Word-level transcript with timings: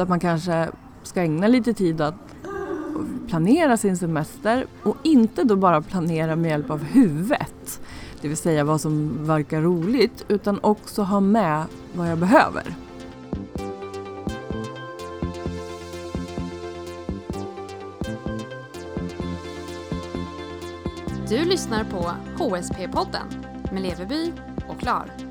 Så 0.00 0.02
att 0.02 0.08
man 0.08 0.20
kanske 0.20 0.68
ska 1.02 1.22
ägna 1.22 1.46
lite 1.46 1.74
tid 1.74 2.00
att 2.00 2.14
planera 3.28 3.76
sin 3.76 3.96
semester 3.96 4.66
och 4.82 4.96
inte 5.02 5.44
då 5.44 5.56
bara 5.56 5.82
planera 5.82 6.36
med 6.36 6.50
hjälp 6.50 6.70
av 6.70 6.84
huvudet, 6.84 7.80
det 8.20 8.28
vill 8.28 8.36
säga 8.36 8.64
vad 8.64 8.80
som 8.80 9.26
verkar 9.26 9.60
roligt, 9.60 10.24
utan 10.28 10.58
också 10.62 11.02
ha 11.02 11.20
med 11.20 11.64
vad 11.94 12.10
jag 12.10 12.18
behöver. 12.18 12.74
Du 21.28 21.44
lyssnar 21.44 21.84
på 21.84 22.10
HSP-podden 22.44 23.26
med 23.72 23.82
Leveby 23.82 24.32
och 24.68 24.80
Klar. 24.80 25.29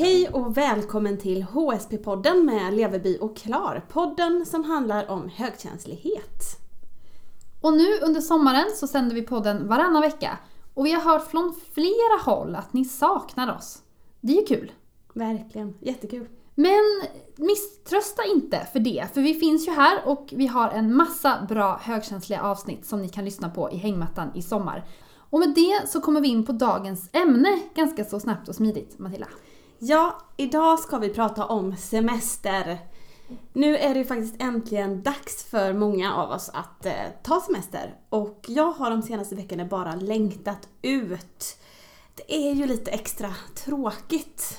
Hej 0.00 0.28
och 0.28 0.56
välkommen 0.56 1.18
till 1.18 1.42
HSP-podden 1.42 2.44
med 2.44 2.74
Leveby 2.74 3.18
och 3.20 3.36
Klar. 3.36 3.84
Podden 3.88 4.46
som 4.46 4.64
handlar 4.64 5.10
om 5.10 5.28
högkänslighet. 5.28 6.58
Och 7.60 7.72
nu 7.72 7.98
under 8.02 8.20
sommaren 8.20 8.64
så 8.76 8.86
sänder 8.86 9.14
vi 9.14 9.22
podden 9.22 9.68
varannan 9.68 10.02
vecka. 10.02 10.38
Och 10.74 10.86
vi 10.86 10.92
har 10.92 11.00
hört 11.12 11.30
från 11.30 11.54
flera 11.72 12.22
håll 12.24 12.54
att 12.54 12.72
ni 12.72 12.84
saknar 12.84 13.56
oss. 13.56 13.82
Det 14.20 14.32
är 14.32 14.40
ju 14.40 14.46
kul. 14.46 14.72
Verkligen, 15.14 15.74
jättekul. 15.80 16.28
Men 16.54 17.02
misströsta 17.36 18.22
inte 18.24 18.68
för 18.72 18.80
det, 18.80 19.06
för 19.14 19.20
vi 19.20 19.34
finns 19.34 19.68
ju 19.68 19.72
här 19.72 20.02
och 20.04 20.28
vi 20.32 20.46
har 20.46 20.68
en 20.68 20.96
massa 20.96 21.46
bra 21.48 21.80
högkänsliga 21.82 22.42
avsnitt 22.42 22.86
som 22.86 23.02
ni 23.02 23.08
kan 23.08 23.24
lyssna 23.24 23.50
på 23.50 23.70
i 23.70 23.76
hängmattan 23.76 24.30
i 24.34 24.42
sommar. 24.42 24.84
Och 25.30 25.38
med 25.38 25.54
det 25.54 25.88
så 25.88 26.00
kommer 26.00 26.20
vi 26.20 26.28
in 26.28 26.46
på 26.46 26.52
dagens 26.52 27.10
ämne 27.12 27.58
ganska 27.74 28.04
så 28.04 28.20
snabbt 28.20 28.48
och 28.48 28.54
smidigt, 28.54 28.98
Matilda. 28.98 29.28
Ja, 29.82 30.20
idag 30.36 30.78
ska 30.78 30.98
vi 30.98 31.08
prata 31.08 31.46
om 31.46 31.76
semester. 31.76 32.78
Nu 33.52 33.76
är 33.76 33.94
det 33.94 33.98
ju 33.98 34.04
faktiskt 34.04 34.42
äntligen 34.42 35.02
dags 35.02 35.44
för 35.44 35.72
många 35.72 36.14
av 36.14 36.30
oss 36.30 36.50
att 36.54 36.86
eh, 36.86 36.92
ta 37.22 37.40
semester. 37.40 37.94
Och 38.08 38.44
jag 38.48 38.72
har 38.72 38.90
de 38.90 39.02
senaste 39.02 39.34
veckorna 39.34 39.64
bara 39.64 39.94
längtat 39.94 40.68
ut. 40.82 41.56
Det 42.14 42.34
är 42.34 42.54
ju 42.54 42.66
lite 42.66 42.90
extra 42.90 43.34
tråkigt. 43.64 44.58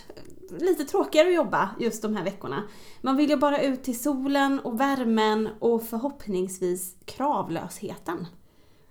Lite 0.60 0.86
tråkigare 0.86 1.28
att 1.28 1.36
jobba 1.36 1.70
just 1.80 2.02
de 2.02 2.16
här 2.16 2.24
veckorna. 2.24 2.64
Man 3.02 3.18
vill 3.18 3.30
ju 3.30 3.38
bara 3.38 3.62
ut 3.62 3.84
till 3.84 4.00
solen 4.00 4.60
och 4.60 4.80
värmen 4.80 5.50
och 5.60 5.84
förhoppningsvis 5.84 6.96
kravlösheten. 7.06 8.28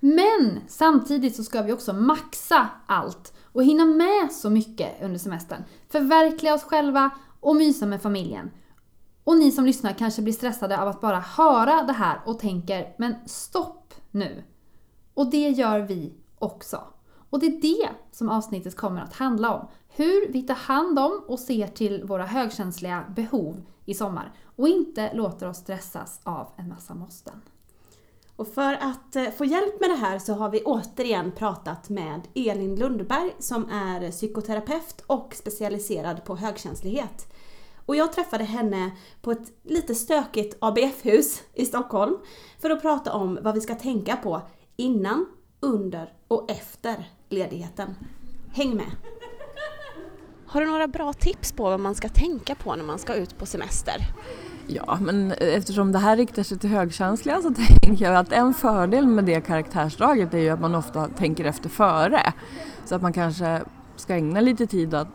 Men 0.01 0.61
samtidigt 0.69 1.37
så 1.37 1.45
ska 1.45 1.63
vi 1.63 1.73
också 1.73 1.93
maxa 1.93 2.69
allt 2.87 3.35
och 3.53 3.65
hinna 3.65 3.85
med 3.85 4.33
så 4.33 4.51
mycket 4.51 5.03
under 5.03 5.19
semestern. 5.19 5.65
Förverkliga 5.89 6.55
oss 6.55 6.63
själva 6.63 7.11
och 7.41 7.57
mysa 7.57 7.87
med 7.87 8.03
familjen. 8.03 8.51
Och 9.25 9.37
ni 9.37 9.53
som 9.53 9.67
lyssnar 9.67 9.93
kanske 9.93 10.23
blir 10.23 10.33
stressade 10.33 10.81
av 10.81 10.89
att 10.89 11.01
bara 11.01 11.21
höra 11.21 11.83
det 11.83 11.93
här 11.93 12.21
och 12.27 12.39
tänker 12.39 12.95
men 12.99 13.15
stopp 13.27 13.95
nu. 14.11 14.45
Och 15.15 15.31
det 15.31 15.49
gör 15.49 15.81
vi 15.81 16.13
också. 16.39 16.81
Och 17.31 17.41
det 17.41 17.47
är 17.47 17.61
det 17.61 17.89
som 18.13 18.29
avsnittet 18.29 18.77
kommer 18.77 19.03
att 19.03 19.15
handla 19.15 19.55
om. 19.55 19.69
Hur 19.89 20.33
vi 20.33 20.43
tar 20.43 20.55
hand 20.55 20.99
om 20.99 21.23
och 21.29 21.39
ser 21.39 21.67
till 21.67 22.05
våra 22.05 22.27
högkänsliga 22.27 23.05
behov 23.17 23.63
i 23.85 23.95
sommar 23.95 24.33
och 24.57 24.69
inte 24.69 25.15
låter 25.15 25.49
oss 25.49 25.57
stressas 25.57 26.21
av 26.23 26.53
en 26.57 26.69
massa 26.69 26.95
måsten. 26.95 27.41
Och 28.41 28.49
för 28.49 28.73
att 28.73 29.17
eh, 29.17 29.31
få 29.31 29.45
hjälp 29.45 29.81
med 29.81 29.91
det 29.91 29.97
här 29.97 30.19
så 30.19 30.35
har 30.35 30.51
vi 30.51 30.63
återigen 30.63 31.33
pratat 31.33 31.89
med 31.89 32.21
Elin 32.35 32.77
Lundberg 32.77 33.35
som 33.39 33.71
är 33.71 34.11
psykoterapeut 34.11 35.05
och 35.07 35.35
specialiserad 35.35 36.25
på 36.25 36.37
högkänslighet. 36.37 37.33
Och 37.87 37.97
jag 37.97 38.13
träffade 38.13 38.45
henne 38.45 38.91
på 39.23 39.31
ett 39.31 39.53
lite 39.65 39.95
stökigt 39.95 40.57
ABF-hus 40.61 41.43
i 41.55 41.67
Stockholm 41.67 42.17
för 42.59 42.71
att 42.71 42.83
prata 42.83 43.13
om 43.13 43.39
vad 43.43 43.55
vi 43.55 43.61
ska 43.61 43.75
tänka 43.75 44.17
på 44.17 44.43
innan, 44.77 45.27
under 45.61 46.13
och 46.29 46.51
efter 46.51 47.11
ledigheten. 47.29 47.95
Häng 48.53 48.77
med! 48.77 48.91
Har 50.47 50.61
du 50.61 50.67
några 50.67 50.89
bra 50.89 51.13
tips 51.13 51.53
på 51.53 51.63
vad 51.63 51.81
man 51.81 51.95
ska 51.95 52.09
tänka 52.09 52.55
på 52.55 52.77
när 52.77 52.85
man 52.85 52.99
ska 52.99 53.15
ut 53.15 53.39
på 53.39 53.47
semester? 53.47 53.97
Ja, 54.73 54.99
men 55.01 55.33
eftersom 55.33 55.93
det 55.93 55.99
här 55.99 56.17
riktar 56.17 56.43
sig 56.43 56.59
till 56.59 56.71
högkänsliga 56.71 57.43
så 57.43 57.55
tänker 57.81 58.05
jag 58.05 58.17
att 58.17 58.33
en 58.33 58.55
fördel 58.55 59.07
med 59.07 59.25
det 59.25 59.41
karaktärsdraget 59.41 60.35
är 60.35 60.39
ju 60.39 60.49
att 60.49 60.61
man 60.61 60.75
ofta 60.75 61.09
tänker 61.09 61.45
efter 61.45 61.69
före. 61.69 62.33
Så 62.85 62.95
att 62.95 63.03
man 63.03 63.13
kanske 63.13 63.63
ska 63.97 64.15
ägna 64.15 64.41
lite 64.41 64.67
tid 64.67 64.95
att 64.95 65.09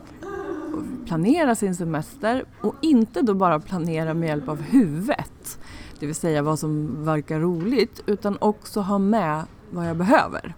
planera 1.06 1.56
sin 1.56 1.76
semester 1.76 2.46
och 2.62 2.76
inte 2.82 3.22
då 3.22 3.34
bara 3.34 3.60
planera 3.60 4.14
med 4.14 4.30
hjälp 4.30 4.50
av 4.50 4.62
huvudet, 4.62 5.60
det 6.00 6.06
vill 6.06 6.16
säga 6.16 6.42
vad 6.42 6.60
som 6.60 7.06
verkar 7.06 7.40
roligt, 7.40 8.04
utan 8.06 8.38
också 8.42 8.82
ha 8.82 8.98
med 8.98 9.44
vad 9.72 9.90
jag 9.90 9.98
behöver. 9.98 10.56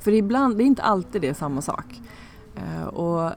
För 0.00 0.12
ibland, 0.12 0.56
det 0.56 0.64
är 0.64 0.66
inte 0.66 0.82
alltid 0.82 1.22
det 1.22 1.28
är 1.28 1.34
samma 1.34 1.62
sak. 1.62 2.00
Eh, 2.56 2.84
och 2.84 3.32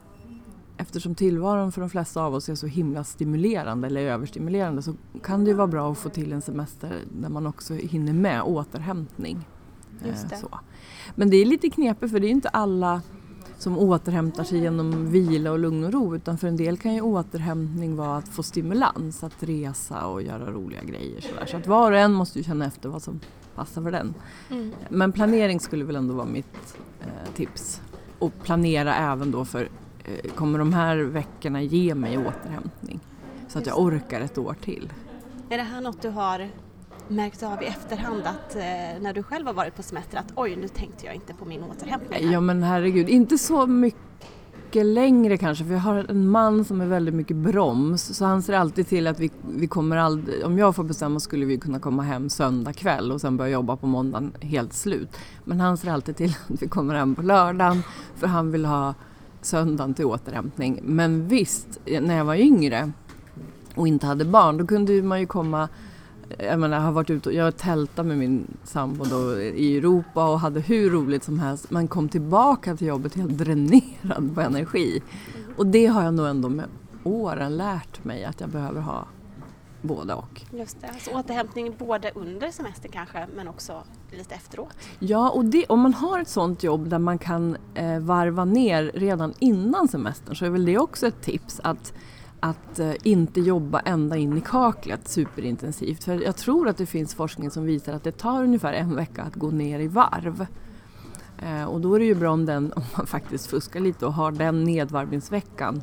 eftersom 0.78 1.14
tillvaron 1.14 1.72
för 1.72 1.80
de 1.80 1.90
flesta 1.90 2.22
av 2.22 2.34
oss 2.34 2.48
är 2.48 2.54
så 2.54 2.66
himla 2.66 3.04
stimulerande 3.04 3.86
eller 3.86 4.00
överstimulerande 4.00 4.82
så 4.82 4.94
kan 5.22 5.44
det 5.44 5.50
ju 5.50 5.56
vara 5.56 5.66
bra 5.66 5.92
att 5.92 5.98
få 5.98 6.08
till 6.08 6.32
en 6.32 6.42
semester 6.42 6.92
där 7.20 7.28
man 7.28 7.46
också 7.46 7.74
hinner 7.74 8.12
med 8.12 8.42
återhämtning. 8.42 9.48
Just 10.06 10.28
det. 10.28 10.36
Så. 10.36 10.60
Men 11.14 11.30
det 11.30 11.36
är 11.36 11.44
lite 11.44 11.70
knepigt 11.70 12.12
för 12.12 12.20
det 12.20 12.26
är 12.26 12.30
inte 12.30 12.48
alla 12.48 13.02
som 13.58 13.78
återhämtar 13.78 14.44
sig 14.44 14.58
genom 14.58 15.10
vila 15.10 15.52
och 15.52 15.58
lugn 15.58 15.84
och 15.84 15.92
ro 15.92 16.16
utan 16.16 16.38
för 16.38 16.48
en 16.48 16.56
del 16.56 16.78
kan 16.78 16.94
ju 16.94 17.00
återhämtning 17.00 17.96
vara 17.96 18.16
att 18.16 18.28
få 18.28 18.42
stimulans, 18.42 19.24
att 19.24 19.42
resa 19.42 20.06
och 20.06 20.22
göra 20.22 20.50
roliga 20.50 20.84
grejer. 20.84 21.20
Sådär. 21.20 21.46
Så 21.46 21.56
att 21.56 21.66
var 21.66 21.92
och 21.92 21.98
en 21.98 22.12
måste 22.12 22.38
ju 22.38 22.44
känna 22.44 22.66
efter 22.66 22.88
vad 22.88 23.02
som 23.02 23.20
passar 23.54 23.82
för 23.82 23.90
den. 23.90 24.14
Mm. 24.50 24.72
Men 24.88 25.12
planering 25.12 25.60
skulle 25.60 25.84
väl 25.84 25.96
ändå 25.96 26.14
vara 26.14 26.26
mitt 26.26 26.76
eh, 27.00 27.32
tips. 27.34 27.80
Och 28.18 28.32
planera 28.42 28.94
även 28.94 29.30
då 29.30 29.44
för 29.44 29.62
eh, 29.62 29.68
kommer 30.34 30.58
de 30.58 30.72
här 30.72 30.96
veckorna 30.96 31.62
ge 31.62 31.94
mig 31.94 32.18
återhämtning? 32.18 33.00
Så 33.48 33.58
att 33.58 33.66
jag 33.66 33.78
orkar 33.78 34.20
ett 34.20 34.38
år 34.38 34.56
till. 34.60 34.92
Är 35.50 35.56
det 35.56 35.62
här 35.62 35.80
något 35.80 36.02
du 36.02 36.08
har 36.08 36.48
märkt 37.08 37.42
av 37.42 37.62
i 37.62 37.66
efterhand 37.66 38.22
att 38.24 38.56
eh, 38.56 38.62
när 39.00 39.12
du 39.12 39.22
själv 39.22 39.46
har 39.46 39.54
varit 39.54 39.76
på 39.76 39.82
semester 39.82 40.18
att 40.18 40.32
oj 40.34 40.56
nu 40.56 40.68
tänkte 40.68 41.06
jag 41.06 41.14
inte 41.14 41.34
på 41.34 41.44
min 41.44 41.62
återhämtning 41.62 42.24
här. 42.24 42.32
Ja 42.32 42.40
men 42.40 42.62
herregud, 42.62 43.08
inte 43.08 43.38
så 43.38 43.66
mycket 43.66 44.86
längre 44.86 45.36
kanske 45.36 45.64
för 45.64 45.72
jag 45.72 45.80
har 45.80 46.06
en 46.08 46.28
man 46.28 46.64
som 46.64 46.80
är 46.80 46.86
väldigt 46.86 47.14
mycket 47.14 47.36
broms 47.36 48.16
så 48.16 48.24
han 48.24 48.42
ser 48.42 48.52
alltid 48.52 48.88
till 48.88 49.06
att 49.06 49.20
vi, 49.20 49.30
vi 49.48 49.66
kommer 49.66 49.96
aldrig, 49.96 50.44
om 50.44 50.58
jag 50.58 50.76
får 50.76 50.84
bestämma 50.84 51.20
skulle 51.20 51.46
vi 51.46 51.58
kunna 51.58 51.78
komma 51.78 52.02
hem 52.02 52.28
söndag 52.28 52.72
kväll 52.72 53.12
och 53.12 53.20
sen 53.20 53.36
börja 53.36 53.50
jobba 53.50 53.76
på 53.76 53.86
måndagen 53.86 54.32
helt 54.40 54.72
slut. 54.72 55.16
Men 55.44 55.60
han 55.60 55.76
ser 55.76 55.90
alltid 55.90 56.16
till 56.16 56.30
att 56.48 56.62
vi 56.62 56.68
kommer 56.68 56.94
hem 56.94 57.14
på 57.14 57.22
lördagen 57.22 57.82
för 58.16 58.26
han 58.26 58.52
vill 58.52 58.64
ha 58.64 58.94
söndagen 59.42 59.94
till 59.94 60.04
återhämtning. 60.04 60.80
Men 60.82 61.28
visst, 61.28 61.80
när 62.00 62.16
jag 62.16 62.24
var 62.24 62.34
yngre 62.34 62.92
och 63.74 63.88
inte 63.88 64.06
hade 64.06 64.24
barn 64.24 64.56
då 64.56 64.66
kunde 64.66 65.02
man 65.02 65.20
ju 65.20 65.26
komma 65.26 65.68
jag 66.38 66.60
menar, 66.60 66.76
jag 66.76 66.84
har 66.84 66.92
varit 66.92 67.10
ute 67.10 67.28
och 67.28 67.34
jag 67.34 67.56
tältade 67.56 68.08
med 68.08 68.18
min 68.18 68.56
sambo 68.64 69.04
då 69.04 69.40
i 69.40 69.76
Europa 69.76 70.28
och 70.30 70.40
hade 70.40 70.60
hur 70.60 70.90
roligt 70.90 71.24
som 71.24 71.38
helst 71.38 71.70
men 71.70 71.88
kom 71.88 72.08
tillbaka 72.08 72.76
till 72.76 72.86
jobbet 72.86 73.14
helt 73.14 73.38
dränerad 73.38 74.34
på 74.34 74.40
energi. 74.40 75.02
Och 75.56 75.66
det 75.66 75.86
har 75.86 76.02
jag 76.02 76.14
nog 76.14 76.26
ändå 76.26 76.48
med 76.48 76.66
åren 77.04 77.56
lärt 77.56 78.04
mig 78.04 78.24
att 78.24 78.40
jag 78.40 78.50
behöver 78.50 78.80
ha 78.80 79.06
både 79.82 80.14
och. 80.14 80.42
Just 80.52 80.80
det, 80.80 80.88
alltså 80.88 81.10
återhämtning 81.10 81.74
både 81.78 82.10
under 82.14 82.50
semestern 82.50 82.92
kanske 82.92 83.26
men 83.36 83.48
också 83.48 83.82
lite 84.10 84.34
efteråt. 84.34 84.74
Ja, 84.98 85.30
och 85.30 85.44
det, 85.44 85.66
om 85.66 85.80
man 85.80 85.94
har 85.94 86.20
ett 86.20 86.28
sånt 86.28 86.62
jobb 86.62 86.88
där 86.88 86.98
man 86.98 87.18
kan 87.18 87.56
eh, 87.74 87.98
varva 87.98 88.44
ner 88.44 88.92
redan 88.94 89.34
innan 89.38 89.88
semestern 89.88 90.36
så 90.36 90.44
är 90.44 90.50
väl 90.50 90.64
det 90.64 90.78
också 90.78 91.06
ett 91.06 91.22
tips 91.22 91.60
att 91.64 91.92
att 92.40 92.78
eh, 92.78 92.92
inte 93.02 93.40
jobba 93.40 93.80
ända 93.80 94.16
in 94.16 94.36
i 94.36 94.40
kaklet 94.40 95.08
superintensivt. 95.08 96.04
För 96.04 96.22
jag 96.22 96.36
tror 96.36 96.68
att 96.68 96.76
det 96.76 96.86
finns 96.86 97.14
forskning 97.14 97.50
som 97.50 97.64
visar 97.64 97.92
att 97.92 98.04
det 98.04 98.12
tar 98.12 98.42
ungefär 98.42 98.72
en 98.72 98.96
vecka 98.96 99.22
att 99.22 99.34
gå 99.34 99.50
ner 99.50 99.80
i 99.80 99.88
varv. 99.88 100.46
Eh, 101.38 101.64
och 101.64 101.80
då 101.80 101.94
är 101.94 101.98
det 101.98 102.04
ju 102.04 102.14
bra 102.14 102.30
om, 102.30 102.46
den, 102.46 102.72
om 102.72 102.82
man 102.96 103.06
faktiskt 103.06 103.46
fuskar 103.46 103.80
lite 103.80 104.06
och 104.06 104.14
har 104.14 104.32
den 104.32 104.64
nedvarvningsveckan 104.64 105.82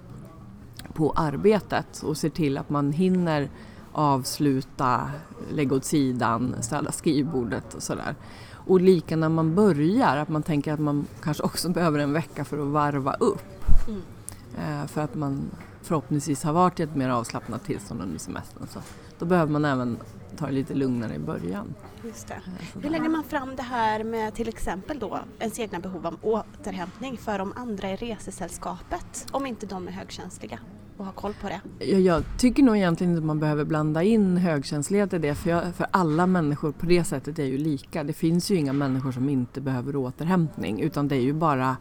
på 0.93 1.11
arbetet 1.11 2.03
och 2.03 2.17
ser 2.17 2.29
till 2.29 2.57
att 2.57 2.69
man 2.69 2.91
hinner 2.91 3.49
avsluta, 3.95 5.09
lägga 5.51 5.75
åt 5.75 5.85
sidan, 5.85 6.55
ställa 6.61 6.91
skrivbordet 6.91 7.73
och 7.73 7.83
sådär. 7.83 8.15
Och 8.51 8.81
lika 8.81 9.15
när 9.15 9.29
man 9.29 9.55
börjar, 9.55 10.17
att 10.17 10.29
man 10.29 10.43
tänker 10.43 10.73
att 10.73 10.79
man 10.79 11.07
kanske 11.23 11.43
också 11.43 11.69
behöver 11.73 11.99
en 11.99 12.13
vecka 12.13 12.45
för 12.45 12.57
att 12.57 12.67
varva 12.67 13.13
upp. 13.13 13.65
Mm. 13.87 14.01
Eh, 14.57 14.87
för 14.87 15.01
att 15.01 15.15
man 15.15 15.51
förhoppningsvis 15.81 16.43
har 16.43 16.53
varit 16.53 16.79
i 16.79 16.83
ett 16.83 16.95
mer 16.95 17.09
avslappnat 17.09 17.63
tillstånd 17.63 18.01
under 18.01 18.19
semestern. 18.19 18.67
Så 18.67 18.79
då 19.19 19.25
behöver 19.25 19.51
man 19.51 19.65
även 19.65 19.97
ta 20.37 20.45
det 20.45 20.51
lite 20.51 20.73
lugnare 20.73 21.15
i 21.15 21.19
början. 21.19 21.73
Just 22.03 22.27
det. 22.27 22.33
Eh, 22.33 22.81
Hur 22.81 22.89
lägger 22.89 23.09
man 23.09 23.23
fram 23.23 23.55
det 23.55 23.63
här 23.63 24.03
med 24.03 24.33
till 24.33 24.47
exempel 24.47 24.99
då 24.99 25.19
ens 25.39 25.59
egna 25.59 25.79
behov 25.79 26.07
av 26.07 26.17
återhämtning 26.21 27.17
för 27.17 27.39
de 27.39 27.53
andra 27.55 27.91
i 27.91 27.95
resesällskapet 27.95 29.27
om 29.31 29.45
inte 29.45 29.65
de 29.65 29.87
är 29.87 29.91
högkänsliga? 29.91 30.59
Och 30.97 31.05
ha 31.05 31.11
koll 31.11 31.33
på 31.41 31.49
det? 31.49 31.85
Jag, 31.85 32.01
jag 32.01 32.23
tycker 32.37 32.63
nog 32.63 32.77
egentligen 32.77 33.11
inte 33.11 33.19
att 33.19 33.25
man 33.25 33.39
behöver 33.39 33.63
blanda 33.63 34.03
in 34.03 34.37
högkänslighet 34.37 35.13
i 35.13 35.17
det 35.17 35.35
för, 35.35 35.49
jag, 35.49 35.75
för 35.75 35.87
alla 35.91 36.27
människor 36.27 36.71
på 36.71 36.85
det 36.85 37.03
sättet 37.03 37.39
är 37.39 37.43
ju 37.43 37.57
lika. 37.57 38.03
Det 38.03 38.13
finns 38.13 38.51
ju 38.51 38.55
inga 38.55 38.73
människor 38.73 39.11
som 39.11 39.29
inte 39.29 39.61
behöver 39.61 39.95
återhämtning 39.95 40.81
utan 40.81 41.07
det 41.07 41.15
är 41.15 41.21
ju 41.21 41.33
bara 41.33 41.77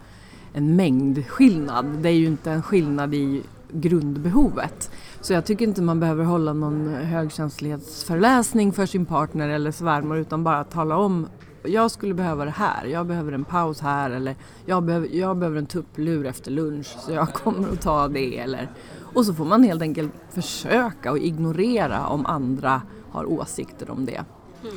en 0.53 0.77
mängdskillnad. 0.77 1.87
Det 1.87 2.09
är 2.09 2.13
ju 2.13 2.27
inte 2.27 2.51
en 2.51 2.63
skillnad 2.63 3.15
i 3.15 3.43
grundbehovet. 3.73 4.91
Så 5.21 5.33
jag 5.33 5.45
tycker 5.45 5.65
inte 5.65 5.83
man 5.83 6.01
behöver 6.01 6.25
hålla 6.25 6.53
någon 6.53 6.89
högkänslighetsföreläsning 6.89 8.73
för 8.73 8.87
sin 8.87 9.07
partner 9.07 9.49
eller 9.49 9.71
svärmor 9.71 10.19
utan 10.19 10.45
bara 10.45 10.65
tala 10.65 10.97
om 10.97 11.27
jag 11.65 11.91
skulle 11.91 12.15
behöva 12.15 12.45
det 12.45 12.51
här, 12.51 12.85
jag 12.85 13.07
behöver 13.07 13.33
en 13.33 13.45
paus 13.45 13.81
här 13.81 14.11
eller 14.11 14.37
jag 14.67 14.83
behöver, 14.83 15.09
jag 15.09 15.37
behöver 15.37 15.59
en 15.59 15.67
tupplur 15.67 16.27
efter 16.27 16.51
lunch 16.51 16.97
så 16.99 17.13
jag 17.13 17.29
kommer 17.33 17.69
att 17.69 17.81
ta 17.81 18.09
det 18.09 18.39
eller 18.39 18.69
och 19.15 19.27
så 19.27 19.35
får 19.35 19.45
man 19.45 19.63
helt 19.63 19.83
enkelt 19.83 20.13
försöka 20.31 21.11
och 21.11 21.19
ignorera 21.19 22.07
om 22.07 22.27
andra 22.27 22.83
har 23.11 23.33
åsikter 23.33 23.91
om 23.91 24.05
det. 24.05 24.25
Mm. 24.63 24.77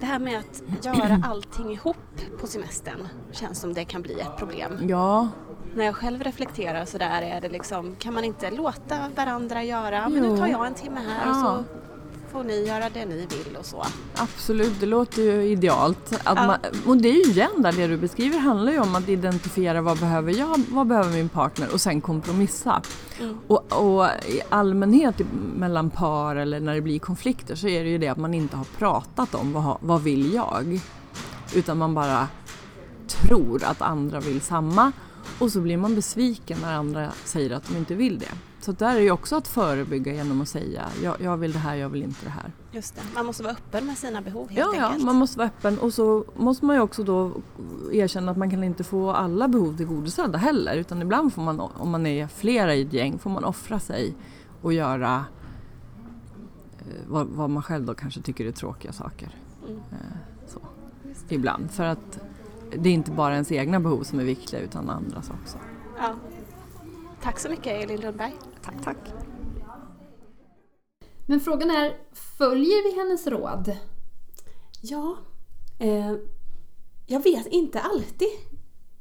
Det 0.00 0.06
här 0.06 0.18
med 0.18 0.38
att 0.38 0.84
göra 0.84 1.22
allting 1.30 1.72
ihop 1.72 1.96
på 2.40 2.46
semestern 2.46 3.08
känns 3.32 3.60
som 3.60 3.74
det 3.74 3.84
kan 3.84 4.02
bli 4.02 4.20
ett 4.20 4.36
problem. 4.38 4.72
Ja. 4.88 5.28
När 5.74 5.84
jag 5.84 5.96
själv 5.96 6.22
reflekterar 6.22 6.84
så 6.84 6.98
där 6.98 7.22
är 7.22 7.40
det 7.40 7.48
liksom, 7.48 7.96
kan 7.98 8.14
man 8.14 8.24
inte 8.24 8.50
låta 8.50 8.96
varandra 9.16 9.64
göra, 9.64 10.08
men 10.08 10.22
nu 10.22 10.36
tar 10.36 10.46
jag 10.46 10.66
en 10.66 10.74
timme 10.74 11.00
här 11.00 11.26
ja. 11.26 11.30
och 11.30 11.36
så 11.36 11.64
får 12.32 12.44
ni 12.44 12.66
göra 12.66 12.90
det 12.94 13.06
ni 13.06 13.16
vill 13.16 13.56
och 13.56 13.66
så. 13.66 13.84
Absolut, 14.14 14.80
det 14.80 14.86
låter 14.86 15.22
ju 15.22 15.42
idealt. 15.42 16.12
Att 16.12 16.38
ja. 16.38 16.46
man, 16.46 16.58
och 16.86 16.96
det 16.96 17.08
är 17.08 17.26
ju 17.26 17.32
igen 17.32 17.50
där, 17.62 17.72
det 17.72 17.86
du 17.86 17.96
beskriver 17.96 18.38
handlar 18.38 18.72
ju 18.72 18.78
om 18.78 18.94
att 18.94 19.08
identifiera 19.08 19.80
vad 19.80 19.98
behöver 19.98 20.38
jag, 20.38 20.60
vad 20.68 20.86
behöver 20.86 21.10
min 21.10 21.28
partner 21.28 21.72
och 21.72 21.80
sen 21.80 22.00
kompromissa. 22.00 22.82
Mm. 23.20 23.38
Och, 23.46 23.72
och, 23.72 24.06
i 24.26 24.40
allmänhet 24.48 25.14
mellan 25.56 25.90
par 25.90 26.36
eller 26.36 26.60
när 26.60 26.74
det 26.74 26.80
blir 26.80 26.98
konflikter 26.98 27.54
så 27.54 27.68
är 27.68 27.84
det 27.84 27.90
ju 27.90 27.98
det 27.98 28.08
att 28.08 28.18
man 28.18 28.34
inte 28.34 28.56
har 28.56 28.66
pratat 28.78 29.34
om 29.34 29.52
vad, 29.52 29.76
vad 29.80 30.02
vill 30.02 30.34
jag? 30.34 30.80
Utan 31.54 31.78
man 31.78 31.94
bara 31.94 32.28
tror 33.06 33.64
att 33.64 33.82
andra 33.82 34.20
vill 34.20 34.40
samma 34.40 34.92
och 35.38 35.52
så 35.52 35.60
blir 35.60 35.76
man 35.76 35.94
besviken 35.94 36.58
när 36.62 36.74
andra 36.74 37.08
säger 37.24 37.50
att 37.50 37.68
de 37.68 37.76
inte 37.76 37.94
vill 37.94 38.18
det. 38.18 38.32
Så 38.60 38.72
där 38.72 38.96
är 38.96 39.00
ju 39.00 39.10
också 39.10 39.36
att 39.36 39.48
förebygga 39.48 40.12
genom 40.12 40.40
att 40.40 40.48
säga 40.48 40.88
jag, 41.02 41.20
jag, 41.20 41.36
vill 41.36 41.52
det 41.52 41.58
här, 41.58 41.74
jag 41.74 41.88
vill 41.88 42.02
inte 42.02 42.24
det 42.24 42.30
här. 42.30 42.52
Just 42.72 42.94
det, 42.94 43.02
man 43.14 43.26
måste 43.26 43.42
vara 43.42 43.52
öppen 43.52 43.86
med 43.86 43.98
sina 43.98 44.20
behov 44.20 44.50
helt 44.50 44.58
ja, 44.58 44.84
enkelt. 44.84 45.00
Ja, 45.00 45.06
man 45.06 45.16
måste 45.16 45.38
vara 45.38 45.48
öppen 45.48 45.78
och 45.78 45.94
så 45.94 46.24
måste 46.36 46.64
man 46.64 46.76
ju 46.76 46.82
också 46.82 47.04
då 47.04 47.32
erkänna 47.92 48.30
att 48.30 48.38
man 48.38 48.50
kan 48.50 48.64
inte 48.64 48.84
få 48.84 49.10
alla 49.10 49.48
behov 49.48 49.76
tillgodosedda 49.76 50.38
heller 50.38 50.76
utan 50.76 51.02
ibland 51.02 51.32
får 51.32 51.42
man, 51.42 51.60
om 51.60 51.90
man 51.90 52.06
är 52.06 52.26
flera 52.26 52.74
i 52.74 52.82
ett 52.82 52.92
gäng, 52.92 53.18
får 53.18 53.30
man 53.30 53.44
offra 53.44 53.80
sig 53.80 54.14
och 54.62 54.72
göra 54.72 55.24
eh, 56.78 56.84
vad, 57.08 57.26
vad, 57.26 57.50
man 57.50 57.62
själv 57.62 57.84
då 57.84 57.94
kanske 57.94 58.20
tycker 58.20 58.46
är 58.46 58.52
tråkiga 58.52 58.92
saker. 58.92 59.36
Mm. 59.66 59.80
Eh, 59.92 60.16
så. 60.46 60.60
Ibland, 61.28 61.70
för 61.70 61.84
att 61.84 62.20
det 62.76 62.88
är 62.88 62.94
inte 62.94 63.10
bara 63.10 63.32
ens 63.32 63.52
egna 63.52 63.80
behov 63.80 64.02
som 64.02 64.20
är 64.20 64.24
viktiga 64.24 64.60
utan 64.60 64.90
andras 64.90 65.30
också. 65.42 65.58
Ja. 65.98 66.14
Tack 67.22 67.38
så 67.38 67.48
mycket 67.48 67.84
Elin 67.84 68.00
Lundberg. 68.00 68.32
Tack, 68.62 68.84
tack. 68.84 68.96
Men 71.26 71.40
frågan 71.40 71.70
är, 71.70 71.96
följer 72.12 72.90
vi 72.90 72.98
hennes 72.98 73.26
råd? 73.26 73.76
Ja, 74.82 75.16
eh, 75.78 76.14
jag 77.06 77.22
vet 77.22 77.46
inte 77.46 77.80
alltid. 77.80 78.28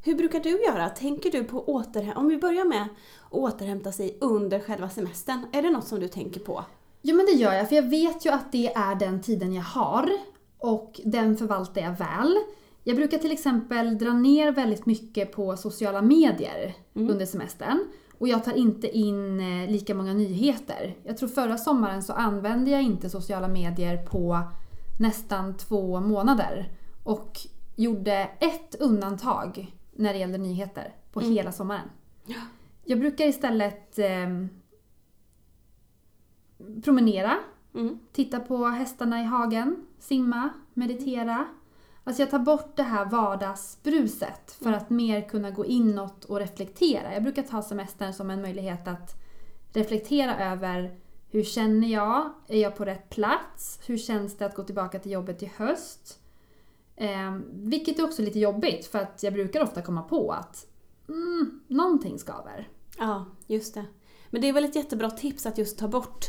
Hur 0.03 0.15
brukar 0.15 0.39
du 0.39 0.49
göra? 0.49 0.89
Tänker 0.89 1.31
du 1.31 1.43
på 1.43 1.63
återhämta 1.63 2.19
Om 2.19 2.27
vi 2.27 2.37
börjar 2.37 2.65
med 2.65 2.83
att 2.83 3.31
återhämta 3.31 3.91
sig 3.91 4.17
under 4.21 4.59
själva 4.59 4.89
semestern. 4.89 5.45
Är 5.53 5.61
det 5.61 5.69
något 5.69 5.87
som 5.87 5.99
du 5.99 6.07
tänker 6.07 6.39
på? 6.39 6.65
Jo 7.01 7.15
men 7.15 7.25
det 7.25 7.31
gör 7.31 7.53
jag, 7.53 7.69
för 7.69 7.75
jag 7.75 7.89
vet 7.89 8.25
ju 8.25 8.29
att 8.29 8.51
det 8.51 8.73
är 8.73 8.95
den 8.95 9.21
tiden 9.21 9.53
jag 9.53 9.63
har 9.63 10.09
och 10.57 11.01
den 11.05 11.37
förvaltar 11.37 11.81
jag 11.81 11.97
väl. 11.97 12.37
Jag 12.83 12.95
brukar 12.95 13.17
till 13.17 13.31
exempel 13.31 13.97
dra 13.97 14.13
ner 14.13 14.51
väldigt 14.51 14.85
mycket 14.85 15.31
på 15.31 15.57
sociala 15.57 16.01
medier 16.01 16.75
mm. 16.95 17.09
under 17.09 17.25
semestern. 17.25 17.79
Och 18.19 18.27
jag 18.27 18.43
tar 18.43 18.53
inte 18.53 18.97
in 18.97 19.39
eh, 19.39 19.69
lika 19.69 19.95
många 19.95 20.13
nyheter. 20.13 20.95
Jag 21.03 21.17
tror 21.17 21.29
förra 21.29 21.57
sommaren 21.57 22.03
så 22.03 22.13
använde 22.13 22.71
jag 22.71 22.81
inte 22.81 23.09
sociala 23.09 23.47
medier 23.47 23.97
på 23.97 24.39
nästan 24.99 25.57
två 25.57 25.99
månader. 25.99 26.71
Och 27.03 27.39
gjorde 27.75 28.29
ett 28.39 28.75
undantag 28.79 29.75
när 29.91 30.13
det 30.13 30.19
gällde 30.19 30.37
nyheter 30.37 30.95
på 31.11 31.19
mm. 31.19 31.31
hela 31.31 31.51
sommaren. 31.51 31.89
Jag 32.85 32.99
brukar 32.99 33.25
istället 33.25 33.99
eh, 33.99 34.45
promenera, 36.83 37.37
mm. 37.75 37.99
titta 38.11 38.39
på 38.39 38.65
hästarna 38.65 39.21
i 39.21 39.23
hagen, 39.23 39.85
simma, 39.99 40.49
meditera. 40.73 41.45
Alltså 42.03 42.21
jag 42.21 42.31
tar 42.31 42.39
bort 42.39 42.75
det 42.75 42.83
här 42.83 43.05
vardagsbruset 43.05 44.51
för 44.51 44.71
att 44.71 44.89
mer 44.89 45.29
kunna 45.29 45.51
gå 45.51 45.65
inåt 45.65 46.25
och 46.25 46.39
reflektera. 46.39 47.13
Jag 47.13 47.23
brukar 47.23 47.43
ta 47.43 47.61
semestern 47.61 48.13
som 48.13 48.29
en 48.29 48.41
möjlighet 48.41 48.87
att 48.87 49.15
reflektera 49.73 50.51
över 50.51 50.99
hur 51.31 51.43
känner 51.43 51.87
jag? 51.87 52.33
Är 52.47 52.61
jag 52.61 52.75
på 52.75 52.85
rätt 52.85 53.09
plats? 53.09 53.79
Hur 53.85 53.97
känns 53.97 54.37
det 54.37 54.45
att 54.45 54.55
gå 54.55 54.63
tillbaka 54.63 54.99
till 54.99 55.11
jobbet 55.11 55.43
i 55.43 55.51
höst? 55.55 56.19
Eh, 56.95 57.37
vilket 57.51 57.99
är 57.99 58.03
också 58.03 58.21
lite 58.21 58.39
jobbigt 58.39 58.85
för 58.85 58.99
att 58.99 59.23
jag 59.23 59.33
brukar 59.33 59.63
ofta 59.63 59.81
komma 59.81 60.01
på 60.01 60.31
att 60.31 60.67
mm, 61.07 61.61
någonting 61.67 62.19
skaver. 62.19 62.67
Ja, 62.97 63.25
just 63.47 63.73
det. 63.73 63.85
Men 64.29 64.41
det 64.41 64.49
är 64.49 64.53
väl 64.53 64.65
ett 64.65 64.75
jättebra 64.75 65.11
tips 65.11 65.45
att 65.45 65.57
just 65.57 65.77
ta 65.77 65.87
bort 65.87 66.25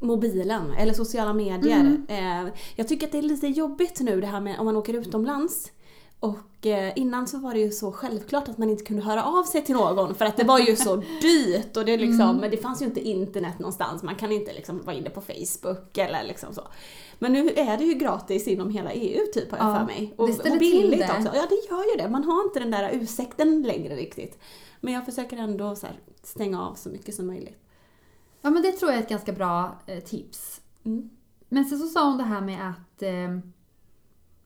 mobilen 0.00 0.74
eller 0.78 0.92
sociala 0.92 1.32
medier. 1.32 1.80
Mm. 1.80 2.06
Eh, 2.08 2.52
jag 2.76 2.88
tycker 2.88 3.06
att 3.06 3.12
det 3.12 3.18
är 3.18 3.22
lite 3.22 3.46
jobbigt 3.46 4.00
nu 4.00 4.20
det 4.20 4.26
här 4.26 4.40
med 4.40 4.58
om 4.58 4.64
man 4.64 4.76
åker 4.76 4.94
utomlands. 4.94 5.72
Och 6.20 6.66
eh, 6.66 6.92
innan 6.96 7.28
så 7.28 7.38
var 7.38 7.54
det 7.54 7.60
ju 7.60 7.70
så 7.70 7.92
självklart 7.92 8.48
att 8.48 8.58
man 8.58 8.70
inte 8.70 8.84
kunde 8.84 9.02
höra 9.02 9.24
av 9.24 9.44
sig 9.44 9.64
till 9.64 9.74
någon 9.74 10.14
för 10.14 10.24
att 10.24 10.36
det 10.36 10.44
var 10.44 10.58
ju 10.58 10.76
så 10.76 10.96
dyrt 11.22 11.76
och 11.76 11.84
det 11.84 11.96
liksom, 11.96 12.20
mm. 12.20 12.36
men 12.36 12.50
det 12.50 12.56
fanns 12.56 12.82
ju 12.82 12.86
inte 12.86 13.00
internet 13.00 13.58
någonstans. 13.58 14.02
Man 14.02 14.14
kan 14.14 14.32
inte 14.32 14.52
liksom 14.52 14.82
vara 14.82 14.96
inne 14.96 15.10
på 15.10 15.20
Facebook 15.20 15.98
eller 15.98 16.24
liksom 16.24 16.54
så. 16.54 16.62
Men 17.18 17.32
nu 17.32 17.48
är 17.48 17.78
det 17.78 17.84
ju 17.84 17.94
gratis 17.94 18.48
inom 18.48 18.70
hela 18.70 18.92
EU 18.92 19.20
typ 19.34 19.50
har 19.50 19.58
jag 19.58 19.68
ja, 19.68 19.78
för 19.78 19.84
mig. 19.84 20.14
Och, 20.16 20.28
och 20.28 20.58
billigt 20.58 21.10
också. 21.10 21.30
Ja 21.34 21.46
det 21.48 21.70
gör 21.70 21.90
ju 21.90 22.02
det. 22.02 22.08
Man 22.08 22.24
har 22.24 22.44
inte 22.44 22.60
den 22.60 22.70
där 22.70 22.90
ursäkten 22.92 23.62
längre 23.62 23.96
riktigt. 23.96 24.38
Men 24.80 24.94
jag 24.94 25.04
försöker 25.04 25.36
ändå 25.36 25.76
så 25.76 25.86
stänga 26.22 26.62
av 26.62 26.74
så 26.74 26.88
mycket 26.88 27.14
som 27.14 27.26
möjligt. 27.26 27.58
Ja 28.42 28.50
men 28.50 28.62
det 28.62 28.72
tror 28.72 28.90
jag 28.90 28.98
är 28.98 29.02
ett 29.02 29.08
ganska 29.08 29.32
bra 29.32 29.78
eh, 29.86 30.00
tips. 30.00 30.60
Mm. 30.84 31.10
Men 31.48 31.64
sen 31.64 31.78
så 31.78 31.86
sa 31.86 32.08
hon 32.08 32.18
det 32.18 32.24
här 32.24 32.40
med 32.40 32.68
att 32.70 33.02
eh, 33.02 33.52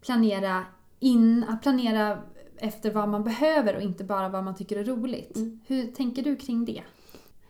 planera 0.00 0.64
in, 1.00 1.44
att 1.48 1.62
planera 1.62 2.22
efter 2.56 2.90
vad 2.90 3.08
man 3.08 3.24
behöver 3.24 3.76
och 3.76 3.82
inte 3.82 4.04
bara 4.04 4.28
vad 4.28 4.44
man 4.44 4.54
tycker 4.54 4.76
är 4.76 4.84
roligt. 4.84 5.36
Mm. 5.36 5.60
Hur 5.66 5.86
tänker 5.86 6.22
du 6.22 6.36
kring 6.36 6.64
det? 6.64 6.82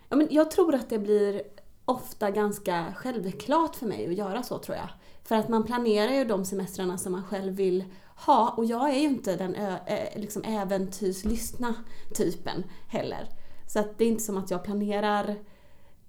Ja, 0.08 0.16
men 0.16 0.28
jag 0.30 0.50
tror 0.50 0.74
att 0.74 0.88
det 0.88 0.98
blir 0.98 1.42
ofta 1.84 2.30
ganska 2.30 2.94
självklart 2.96 3.76
för 3.76 3.86
mig 3.86 4.06
att 4.06 4.14
göra 4.14 4.42
så 4.42 4.58
tror 4.58 4.76
jag. 4.76 4.88
För 5.24 5.34
att 5.34 5.48
man 5.48 5.64
planerar 5.64 6.12
ju 6.12 6.24
de 6.24 6.44
semestrarna 6.44 6.98
som 6.98 7.12
man 7.12 7.24
själv 7.24 7.52
vill 7.52 7.84
ha 8.26 8.54
och 8.56 8.64
jag 8.64 8.90
är 8.90 8.98
ju 8.98 9.08
inte 9.08 9.36
den 9.36 9.56
liksom 10.16 10.42
äventyrslystna 10.44 11.74
typen 12.14 12.64
heller. 12.88 13.28
Så 13.66 13.78
att 13.78 13.98
det 13.98 14.04
är 14.04 14.08
inte 14.08 14.22
som 14.22 14.36
att 14.36 14.50
jag 14.50 14.64
planerar 14.64 15.36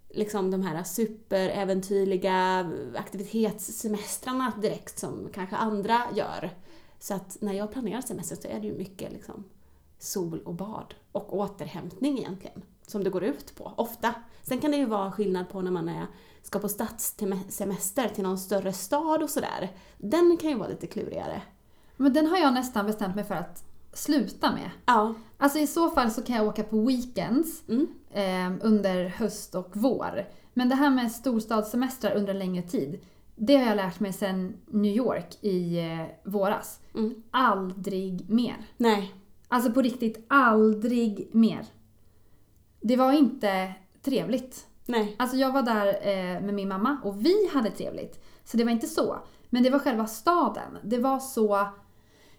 liksom 0.10 0.52
de 0.52 0.62
här 0.62 0.84
superäventyrliga 0.84 2.70
aktivitetssemestrarna 2.96 4.54
direkt 4.62 5.00
som 5.00 5.30
kanske 5.34 5.56
andra 5.56 6.02
gör. 6.14 6.50
Så 7.00 7.14
att 7.14 7.38
när 7.42 7.54
jag 7.54 7.72
planerar 7.72 8.02
semester 8.02 8.36
så 8.36 8.48
är 8.48 8.60
det 8.60 8.68
ju 8.68 8.78
mycket 8.78 9.14
liksom 9.14 9.44
sol 10.00 10.42
och 10.46 10.54
bad 10.54 10.94
och 11.12 11.38
återhämtning 11.38 12.18
egentligen 12.18 12.62
som 12.88 13.04
det 13.04 13.10
går 13.10 13.24
ut 13.24 13.56
på, 13.56 13.74
ofta. 13.76 14.14
Sen 14.44 14.60
kan 14.60 14.72
det 14.72 14.78
ju 14.78 14.86
vara 14.86 15.12
skillnad 15.12 15.50
på 15.50 15.62
när 15.62 15.72
man 15.72 15.90
är, 15.90 16.08
ska 16.44 16.60
på 16.60 16.70
stadssemester 16.70 18.10
till 18.10 18.24
någon 18.24 18.38
större 18.38 18.74
stad 18.74 19.24
och 19.24 19.30
sådär. 19.30 19.72
Den 19.98 20.38
kan 20.38 20.50
ju 20.50 20.56
vara 20.56 20.70
lite 20.70 20.88
klurigare. 20.88 21.42
Men 21.98 22.14
den 22.14 22.28
har 22.28 22.38
jag 22.38 22.54
nästan 22.54 22.86
bestämt 22.86 23.16
mig 23.16 23.24
för 23.24 23.36
att 23.36 23.64
sluta 23.94 24.52
med. 24.52 24.72
Ja. 24.86 25.14
Alltså 25.38 25.60
i 25.60 25.68
så 25.68 25.90
fall 25.90 26.12
så 26.12 26.22
kan 26.22 26.36
jag 26.36 26.48
åka 26.48 26.64
på 26.64 26.86
weekends 26.86 27.64
mm. 27.70 27.88
Eh, 28.16 28.52
under 28.62 29.06
höst 29.06 29.56
och 29.56 29.70
vår. 29.74 30.26
Men 30.54 30.70
det 30.70 30.76
här 30.76 30.90
med 30.90 31.12
storstadssemestrar 31.12 32.16
under 32.16 32.34
en 32.34 32.40
längre 32.40 32.64
tid, 32.64 33.00
det 33.36 33.56
har 33.56 33.66
jag 33.66 33.76
lärt 33.76 34.00
mig 34.00 34.14
sedan 34.14 34.54
New 34.68 34.96
York 34.96 35.38
i 35.42 35.80
eh, 35.80 36.32
våras. 36.32 36.80
Mm. 36.96 37.24
Aldrig 37.32 38.30
mer. 38.30 38.56
Nej. 38.78 39.14
Alltså 39.48 39.72
på 39.72 39.82
riktigt, 39.82 40.26
aldrig 40.28 41.30
mer. 41.32 41.66
Det 42.82 42.96
var 42.96 43.12
inte 43.12 43.74
trevligt. 44.02 44.68
Nej. 44.86 45.16
Alltså 45.20 45.38
jag 45.38 45.52
var 45.52 45.62
där 45.62 45.88
eh, 45.88 46.42
med 46.42 46.54
min 46.54 46.68
mamma 46.68 46.98
och 47.04 47.26
vi 47.26 47.50
hade 47.54 47.72
trevligt. 47.72 48.24
Så 48.44 48.58
det 48.58 48.64
var 48.64 48.72
inte 48.72 48.88
så. 48.88 49.20
Men 49.50 49.64
det 49.64 49.70
var 49.70 49.80
själva 49.80 50.08
staden. 50.08 50.78
Det 50.84 50.98
var 50.98 51.20
så 51.20 51.68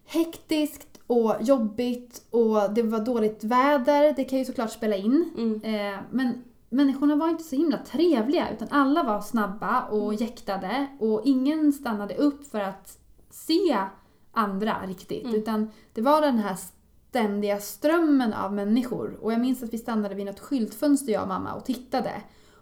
hektiskt 0.04 0.95
och 1.06 1.34
jobbigt 1.40 2.26
och 2.30 2.74
det 2.74 2.82
var 2.82 3.00
dåligt 3.00 3.44
väder. 3.44 4.12
Det 4.16 4.24
kan 4.24 4.38
ju 4.38 4.44
såklart 4.44 4.70
spela 4.70 4.96
in. 4.96 5.30
Mm. 5.36 5.62
Eh, 5.62 6.00
men 6.10 6.44
människorna 6.68 7.16
var 7.16 7.28
inte 7.28 7.44
så 7.44 7.56
himla 7.56 7.78
trevliga 7.78 8.50
utan 8.50 8.68
alla 8.70 9.02
var 9.02 9.20
snabba 9.20 9.82
och 9.82 10.14
jäktade 10.14 10.86
och 10.98 11.22
ingen 11.24 11.72
stannade 11.72 12.14
upp 12.14 12.46
för 12.50 12.60
att 12.60 12.98
se 13.30 13.76
andra 14.32 14.76
riktigt. 14.86 15.24
Mm. 15.24 15.36
Utan 15.36 15.70
det 15.92 16.00
var 16.00 16.20
den 16.20 16.38
här 16.38 16.56
ständiga 17.08 17.60
strömmen 17.60 18.32
av 18.32 18.52
människor. 18.52 19.18
Och 19.20 19.32
jag 19.32 19.40
minns 19.40 19.62
att 19.62 19.72
vi 19.72 19.78
stannade 19.78 20.14
vid 20.14 20.26
något 20.26 20.40
skyltfönster 20.40 21.12
jag 21.12 21.22
och 21.22 21.28
mamma 21.28 21.54
och 21.54 21.64
tittade. 21.64 22.12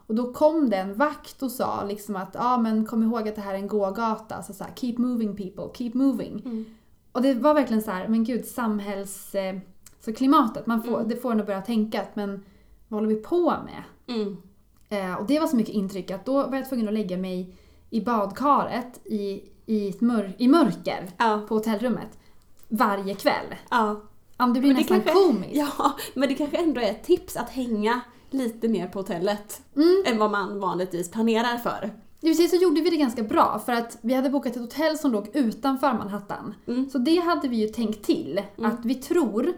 Och 0.07 0.15
då 0.15 0.33
kom 0.33 0.71
det 0.71 0.77
en 0.77 0.95
vakt 0.95 1.43
och 1.43 1.51
sa 1.51 1.85
liksom 1.85 2.17
att 2.17 2.31
ja 2.35 2.59
men 2.59 2.87
kom 2.87 3.03
ihåg 3.03 3.29
att 3.29 3.35
det 3.35 3.41
här 3.41 3.55
är 3.55 3.59
en 3.59 3.69
gågata. 3.69 4.43
Så, 4.43 4.53
så 4.53 4.65
här, 4.65 4.73
keep 4.75 4.95
moving 4.99 5.37
people, 5.37 5.69
keep 5.75 5.91
moving. 5.95 6.43
Mm. 6.45 6.65
Och 7.15 7.23
det 7.23 7.35
var 7.35 7.55
verkligen 7.55 7.83
så 7.83 7.91
här, 7.91 8.09
men 8.09 8.25
gud 8.25 8.45
samhälls... 8.47 9.35
Eh, 9.35 9.57
så 10.01 10.13
klimatet, 10.13 10.67
man 10.67 10.83
får, 10.83 10.97
Mm. 10.97 11.09
det 11.09 11.17
får 11.17 11.33
en 11.33 11.41
att 11.41 11.47
börja 11.47 11.63
tänka 11.63 12.03
att 12.03 12.17
men 12.17 12.45
vad 12.89 13.01
håller 13.01 13.15
vi 13.15 13.23
på 13.23 13.51
med? 13.51 13.83
Mm. 14.17 14.37
Eh, 14.89 15.15
och 15.15 15.27
det 15.27 15.41
var 15.41 15.47
så 15.47 15.57
mycket 15.57 15.75
intryck 15.75 16.11
att 16.11 16.25
då 16.27 16.33
var 16.47 16.57
jag 16.57 16.69
tvungen 16.69 16.89
att 16.89 16.95
lägga 16.95 17.17
mig 17.17 17.55
i 17.91 18.01
badkaret 18.01 19.01
i, 19.05 19.43
i, 19.67 19.95
mör- 20.01 20.33
i 20.39 20.49
mörker 20.49 21.11
Ja. 21.19 21.41
på 21.49 21.55
hotellrummet 21.55 22.19
varje 22.69 23.15
kväll. 23.15 23.55
ja. 23.71 24.01
Ja, 24.39 24.47
det 24.47 24.53
blir 24.61 24.63
Men 24.63 24.69
det 24.75 24.81
nästan 24.81 25.01
kanske- 25.01 25.25
komiskt. 25.29 25.57
Ja, 25.57 25.93
men 26.15 26.29
det 26.29 26.35
kanske 26.35 26.57
ändå 26.57 26.81
är 26.81 26.91
ett 26.91 27.05
tips 27.05 27.37
att 27.37 27.51
hänga 27.51 28.01
lite 28.31 28.69
mer 28.69 28.87
på 28.89 28.99
hotellet 28.99 29.63
Mm. 29.77 30.03
än 30.07 30.19
vad 30.19 30.31
man 30.31 30.61
vanligtvis 30.61 31.11
planerar 31.11 31.59
för. 31.59 31.91
I 32.25 32.33
och 32.33 32.37
för 32.37 32.43
sig 32.43 32.49
så 32.49 32.65
gjorde 32.65 32.81
vi 32.81 32.91
det 32.91 32.97
ganska 32.97 33.23
bra 33.23 33.59
för 33.67 33.73
att 33.73 33.99
vi 34.03 34.15
hade 34.15 34.31
bokat 34.31 34.53
ett 34.53 34.63
hotell 34.63 34.99
som 34.99 35.13
låg 35.13 35.31
utanför 35.37 35.93
Manhattan. 35.93 36.55
Mm. 36.67 36.91
Så 36.91 36.99
det 36.99 37.17
hade 37.17 37.49
vi 37.49 37.57
ju 37.57 37.69
tänkt 37.69 38.05
till. 38.05 38.43
Att 38.59 38.85
vi 38.85 38.95
tror, 38.95 39.49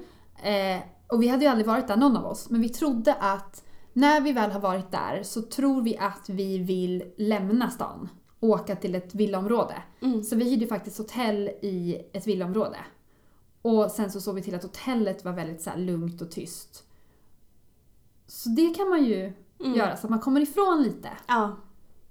eh, 0.43 0.83
och 1.13 1.23
vi 1.23 1.29
hade 1.29 1.45
ju 1.45 1.51
aldrig 1.51 1.67
varit 1.67 1.89
där 1.89 1.97
någon 1.97 2.17
av 2.17 2.27
oss, 2.27 2.51
men 2.51 2.61
vi 2.61 2.69
trodde 2.69 3.15
att 3.15 3.65
när 3.93 4.21
vi 4.21 4.33
väl 4.33 4.51
har 4.51 4.61
varit 4.61 4.91
där 4.91 5.23
så 5.23 5.43
tror 5.43 5.83
vi 5.83 5.97
att 5.97 6.29
vi 6.29 6.59
vill 6.59 7.05
lämna 7.17 7.71
stan 7.71 8.09
och 8.41 8.49
åka 8.49 8.77
till 8.77 8.95
ett 8.95 9.15
villaområde. 9.15 9.83
Mm. 10.01 10.23
Så 10.23 10.37
vi 10.37 10.51
hyrde 10.51 10.67
faktiskt 10.67 10.99
hotell 10.99 11.49
i 11.63 12.03
ett 12.13 12.27
villaområde. 12.27 12.79
Och 13.63 13.91
sen 13.91 14.11
så 14.11 14.21
såg 14.21 14.35
vi 14.35 14.43
till 14.43 14.55
att 14.55 14.63
hotellet 14.63 15.25
var 15.25 15.33
väldigt 15.33 15.63
så 15.63 15.71
lugnt 15.77 16.23
och 16.23 16.31
tyst. 16.31 16.85
Så 18.27 18.49
det 18.49 18.75
kan 18.75 18.89
man 18.89 19.05
ju 19.05 19.33
Mm. 19.61 19.75
göra 19.79 19.97
så 19.97 20.07
att 20.07 20.11
man 20.11 20.21
kommer 20.21 20.41
ifrån 20.41 20.83
lite. 20.83 21.09
Ja, 21.27 21.57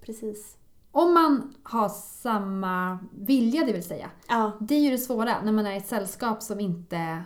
precis. 0.06 0.58
Om 0.92 1.14
man 1.14 1.54
har 1.64 1.90
samma 1.90 3.00
vilja, 3.12 3.66
det 3.66 3.74
vill 3.74 3.84
säga. 3.84 4.10
Ja, 4.28 4.52
Det 4.60 4.76
är 4.76 4.80
ju 4.80 4.92
det 4.92 4.98
svåra 4.98 5.42
när 5.42 5.52
man 5.52 5.66
är 5.66 5.74
i 5.74 5.78
ett 5.78 5.88
sällskap 5.88 6.42
som 6.44 6.60
inte 6.60 7.24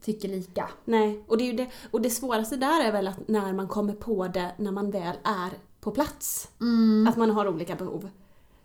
tycker 0.00 0.28
lika. 0.28 0.70
nej. 0.84 1.24
Och 1.28 1.38
det, 1.38 1.50
är 1.50 1.52
det, 1.52 1.70
och 1.90 2.00
det 2.00 2.10
svåraste 2.10 2.56
där 2.56 2.84
är 2.84 2.92
väl 2.92 3.08
att 3.08 3.28
när 3.28 3.52
man 3.52 3.68
kommer 3.68 3.92
på 3.92 4.28
det 4.28 4.54
när 4.58 4.72
man 4.72 4.90
väl 4.90 5.16
är 5.24 5.50
på 5.80 5.90
plats. 5.90 6.48
Mm. 6.60 7.06
Att 7.08 7.16
man 7.16 7.30
har 7.30 7.48
olika 7.48 7.76
behov. 7.76 8.08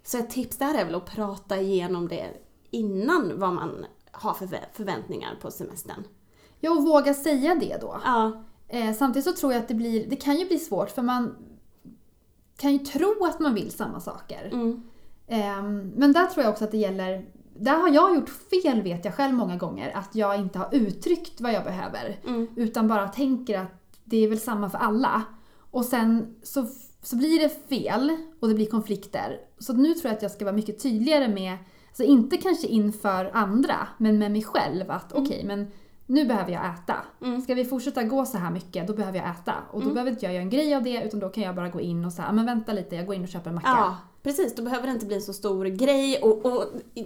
Så 0.04 0.18
ett 0.18 0.30
tips 0.30 0.58
där 0.58 0.74
är 0.76 0.86
väl 0.86 0.96
att 0.96 1.06
prata 1.06 1.60
igenom 1.60 2.08
det 2.08 2.28
innan 2.72 3.40
vad 3.40 3.54
man 3.54 3.86
har 4.12 4.34
för 4.34 4.50
förväntningar 4.74 5.38
på 5.42 5.52
semestern. 5.52 6.04
Ja, 6.60 6.72
och 6.72 6.84
våga 6.84 7.14
säga 7.14 7.56
det 7.56 7.78
då. 7.82 8.02
Ja, 8.04 8.44
Eh, 8.68 8.94
samtidigt 8.94 9.26
så 9.26 9.34
tror 9.34 9.54
jag 9.54 9.62
att 9.62 9.68
det 9.68 9.74
blir, 9.74 10.10
det 10.10 10.16
kan 10.16 10.38
ju 10.38 10.48
bli 10.48 10.60
svårt 10.60 10.90
för 10.90 11.02
man 11.02 11.36
kan 12.58 12.72
ju 12.72 12.80
tro 12.80 13.26
att 13.26 13.40
man 13.40 13.54
vill 13.54 13.72
samma 13.72 14.00
saker. 14.00 14.50
mm. 14.52 14.84
Ehm, 15.28 15.92
men 15.96 16.14
där 16.14 16.26
tror 16.26 16.44
jag 16.44 16.52
också 16.52 16.64
att 16.64 16.72
det 16.72 16.78
gäller, 16.78 17.26
där 17.56 17.80
har 17.80 17.90
jag 17.90 18.16
gjort 18.16 18.30
fel 18.30 18.82
vet 18.82 19.06
jag 19.06 19.14
själv 19.14 19.34
många 19.34 19.58
gånger, 19.58 19.92
att 19.96 20.16
jag 20.16 20.40
inte 20.40 20.60
har 20.60 20.70
uttryckt 20.72 21.42
vad 21.42 21.54
jag 21.54 21.64
behöver. 21.64 22.20
Mm. 22.28 22.48
Utan 22.56 22.88
bara 22.88 23.08
tänker 23.08 23.60
att 23.60 24.00
det 24.04 24.18
är 24.24 24.30
väl 24.30 24.40
samma 24.40 24.70
för 24.70 24.78
alla. 24.78 25.24
Och 25.72 25.86
sen 25.86 26.36
så, 26.44 26.68
så 27.04 27.16
blir 27.16 27.40
det 27.40 27.70
fel 27.70 28.18
och 28.40 28.48
det 28.48 28.54
blir 28.56 28.66
konflikter. 28.66 29.40
Så 29.60 29.74
nu 29.74 29.94
tror 29.94 30.06
jag 30.06 30.16
att 30.16 30.22
jag 30.22 30.32
ska 30.32 30.46
vara 30.46 30.56
mycket 30.56 30.84
tydligare 30.84 31.28
med, 31.28 31.58
alltså 31.88 32.04
inte 32.04 32.38
kanske 32.38 32.68
inför 32.68 33.32
andra, 33.34 33.88
men 33.98 34.20
med 34.20 34.32
mig 34.32 34.44
själv 34.44 34.92
att 34.92 35.14
okej, 35.14 35.44
men 35.46 35.72
nu 36.06 36.26
behöver 36.26 36.52
jag 36.52 36.66
äta. 36.66 36.96
Mm. 37.22 37.42
Ska 37.42 37.54
vi 37.54 37.66
fortsätta 37.66 38.04
gå 38.04 38.26
så 38.26 38.38
här 38.38 38.52
mycket, 38.52 38.88
då 38.88 38.94
behöver 38.94 39.18
jag 39.18 39.30
äta. 39.30 39.54
Och 39.72 39.84
då 39.84 39.90
behöver 39.90 40.12
inte 40.12 40.26
jag 40.26 40.34
göra 40.34 40.44
en 40.44 40.50
grej 40.50 40.76
av 40.76 40.84
det, 40.84 41.04
utan 41.04 41.20
då 41.20 41.30
kan 41.30 41.44
jag 41.44 41.56
bara 41.56 41.70
gå 41.70 41.82
in 41.82 42.06
och 42.06 42.14
säga, 42.14 42.32
men 42.32 42.46
vänta 42.46 42.74
lite, 42.74 42.96
jag 42.96 43.06
går 43.06 43.16
in 43.16 43.24
och 43.24 43.30
köper 43.30 43.50
en 43.50 43.56
macka. 43.56 43.68
Ja, 43.68 43.98
precis. 44.26 44.56
Då 44.56 44.64
behöver 44.64 44.88
det 44.88 44.94
inte 44.94 45.06
bli 45.06 45.16
en 45.16 45.22
så 45.22 45.34
stor 45.34 45.66
grej 45.66 46.18
och, 46.22 46.46
och 46.46 46.64
i, 46.96 47.06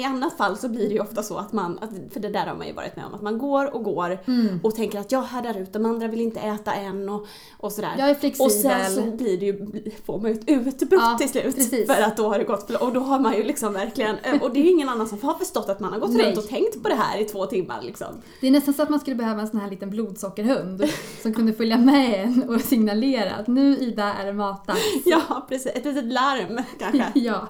i 0.00 0.04
annat 0.04 0.36
fall 0.36 0.56
så 0.58 0.68
blir 0.68 0.88
det 0.88 0.94
ju 0.94 1.00
ofta 1.00 1.22
så 1.22 1.36
att 1.36 1.52
man, 1.52 1.78
att, 1.78 1.90
för 2.12 2.20
det 2.20 2.28
där 2.28 2.46
har 2.46 2.54
man 2.56 2.66
ju 2.66 2.72
varit 2.72 2.96
med 2.96 3.04
om, 3.04 3.14
att 3.14 3.22
man 3.22 3.38
går 3.38 3.74
och 3.74 3.84
går 3.84 4.18
Mm. 4.26 4.60
och 4.62 4.74
tänker 4.74 4.98
att 4.98 5.12
jag 5.12 5.22
härdar 5.22 5.58
ut, 5.60 5.72
de 5.72 5.86
andra 5.86 6.08
vill 6.08 6.20
inte 6.20 6.40
äta 6.40 6.72
än 6.74 7.08
och, 7.08 7.26
och 7.58 7.72
sådär. 7.72 7.94
Jag 7.98 8.10
är 8.10 8.14
flexibel. 8.14 8.46
och 8.46 8.52
sen 8.52 8.90
så 8.94 9.02
blir 9.16 9.38
det 9.38 9.46
ju, 9.46 9.90
får 10.06 10.18
man 10.18 10.30
ju 10.32 10.38
ett 10.38 10.48
utbrott 10.48 11.00
Ja, 11.02 11.16
till 11.20 11.28
slut. 11.28 11.54
precis. 11.56 11.86
För 11.86 12.02
att 12.02 12.16
då 12.16 12.28
har 12.28 12.38
det 12.38 12.44
gått 12.44 12.66
för 12.66 12.82
och 12.82 12.92
då 12.92 13.00
har 13.00 13.20
man 13.20 13.36
ju 13.36 13.42
liksom 13.42 13.72
verkligen, 13.72 14.16
och 14.40 14.52
det 14.54 14.60
är 14.60 14.64
ju 14.64 14.70
ingen 14.70 14.88
annan 14.88 15.08
som 15.08 15.20
har 15.22 15.34
förstått 15.34 15.68
att 15.68 15.80
man 15.80 15.92
har 15.92 16.00
gått 16.00 16.10
Nej. 16.10 16.26
runt 16.26 16.38
och 16.38 16.48
tänkt 16.48 16.82
på 16.82 16.88
det 16.88 16.94
här 16.94 17.18
i 17.20 17.24
två 17.24 17.46
timmar 17.46 17.82
liksom. 17.82 18.06
Det 18.40 18.46
är 18.46 18.50
nästan 18.50 18.74
så 18.74 18.82
att 18.82 18.88
man 18.90 19.00
skulle 19.00 19.16
behöva 19.16 19.40
en 19.40 19.48
sån 19.48 19.60
här 19.60 19.70
liten 19.70 19.90
blodsockerhund 19.90 20.84
som 21.22 21.34
kunde 21.34 21.52
följa 21.52 21.78
med 21.78 22.24
en 22.24 22.42
och 22.48 22.60
signalera 22.60 23.34
att 23.34 23.46
nu 23.46 23.76
Ida 23.76 24.14
är 24.14 24.26
det 24.26 24.32
matdags. 24.32 24.80
Ja, 25.04 25.46
precis. 25.48 25.72
Ett 25.74 25.84
litet 25.84 26.04
larm 26.04 26.55
kanske. 26.78 27.12
Ja. 27.14 27.48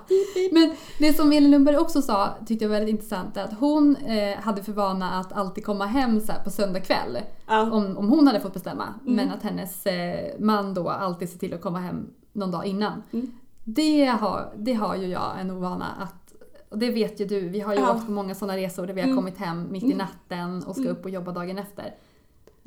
Men 0.52 0.74
det 0.98 1.12
som 1.12 1.32
Elin 1.32 1.50
Lundberg 1.50 1.76
också 1.76 2.02
sa 2.02 2.34
tyckte 2.46 2.64
jag 2.64 2.68
var 2.70 2.76
väldigt 2.76 2.92
intressant 2.92 3.36
att 3.36 3.52
hon 3.60 3.96
eh, 3.96 4.38
hade 4.38 4.62
för 4.62 4.72
vana 4.72 5.10
att 5.20 5.32
alltid 5.32 5.64
komma 5.64 5.86
hem 5.86 6.20
så 6.20 6.32
på 6.44 6.50
söndag 6.50 6.80
kväll. 6.80 7.18
Ja. 7.46 7.70
Om, 7.70 7.96
om 7.96 8.08
hon 8.08 8.26
hade 8.26 8.40
fått 8.40 8.54
bestämma. 8.54 8.94
Men 9.02 9.30
att 9.30 9.42
hennes 9.42 9.86
eh, 9.86 10.32
man 10.38 10.74
då 10.74 10.88
alltid 10.88 11.30
ser 11.30 11.38
till 11.38 11.54
att 11.54 11.60
komma 11.62 11.78
hem 11.78 12.06
någon 12.32 12.50
dag 12.50 12.66
innan. 12.66 13.02
Mm. 13.12 13.30
Det, 13.64 14.04
har, 14.06 14.52
det 14.56 14.72
har 14.72 14.96
ju 14.96 15.06
jag 15.06 15.40
en 15.40 15.50
ovana 15.50 15.86
att 16.00 16.22
och 16.68 16.78
det 16.78 16.90
vet 16.90 17.20
ju 17.20 17.24
du, 17.24 17.48
vi 17.48 17.60
har 17.60 17.74
ju 17.74 17.80
Ja. 17.80 17.94
åkt 17.94 18.06
på 18.06 18.12
många 18.12 18.34
sådana 18.34 18.56
resor 18.58 18.86
där 18.86 18.94
vi 18.94 19.00
har 19.00 19.08
Mm. 19.08 19.16
kommit 19.18 19.38
hem 19.38 19.66
mitt 19.72 19.82
i 19.82 19.86
Mm. 19.86 19.98
natten 19.98 20.62
och 20.64 20.74
ska 20.74 20.82
Mm. 20.84 20.92
upp 20.96 21.04
och 21.04 21.10
jobba 21.10 21.32
dagen 21.32 21.58
efter. 21.58 21.94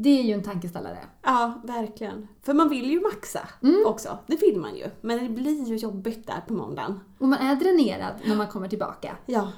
Det 0.01 0.20
är 0.20 0.24
ju 0.24 0.34
en 0.34 0.44
tankeställare. 0.44 0.98
Ja, 1.24 1.62
verkligen. 1.63 2.27
För 2.41 2.53
man 2.53 2.70
vill 2.70 2.91
ju 2.91 3.01
maxa 3.01 3.39
Mm. 3.63 3.84
också. 3.86 4.18
Det 4.27 4.36
vill 4.36 4.60
man 4.60 4.75
ju. 4.75 4.86
Men 5.01 5.24
det 5.24 5.29
blir 5.29 5.65
ju 5.68 5.75
jobbigt 5.75 6.27
där 6.27 6.44
på 6.48 6.53
måndagen. 6.53 7.00
Och 7.18 7.27
man 7.27 7.39
är 7.39 7.56
dränerad 7.56 8.13
när 8.25 8.36
man 8.36 8.48
kommer 8.48 8.68
tillbaka. 8.68 9.18
Ja. 9.25 9.51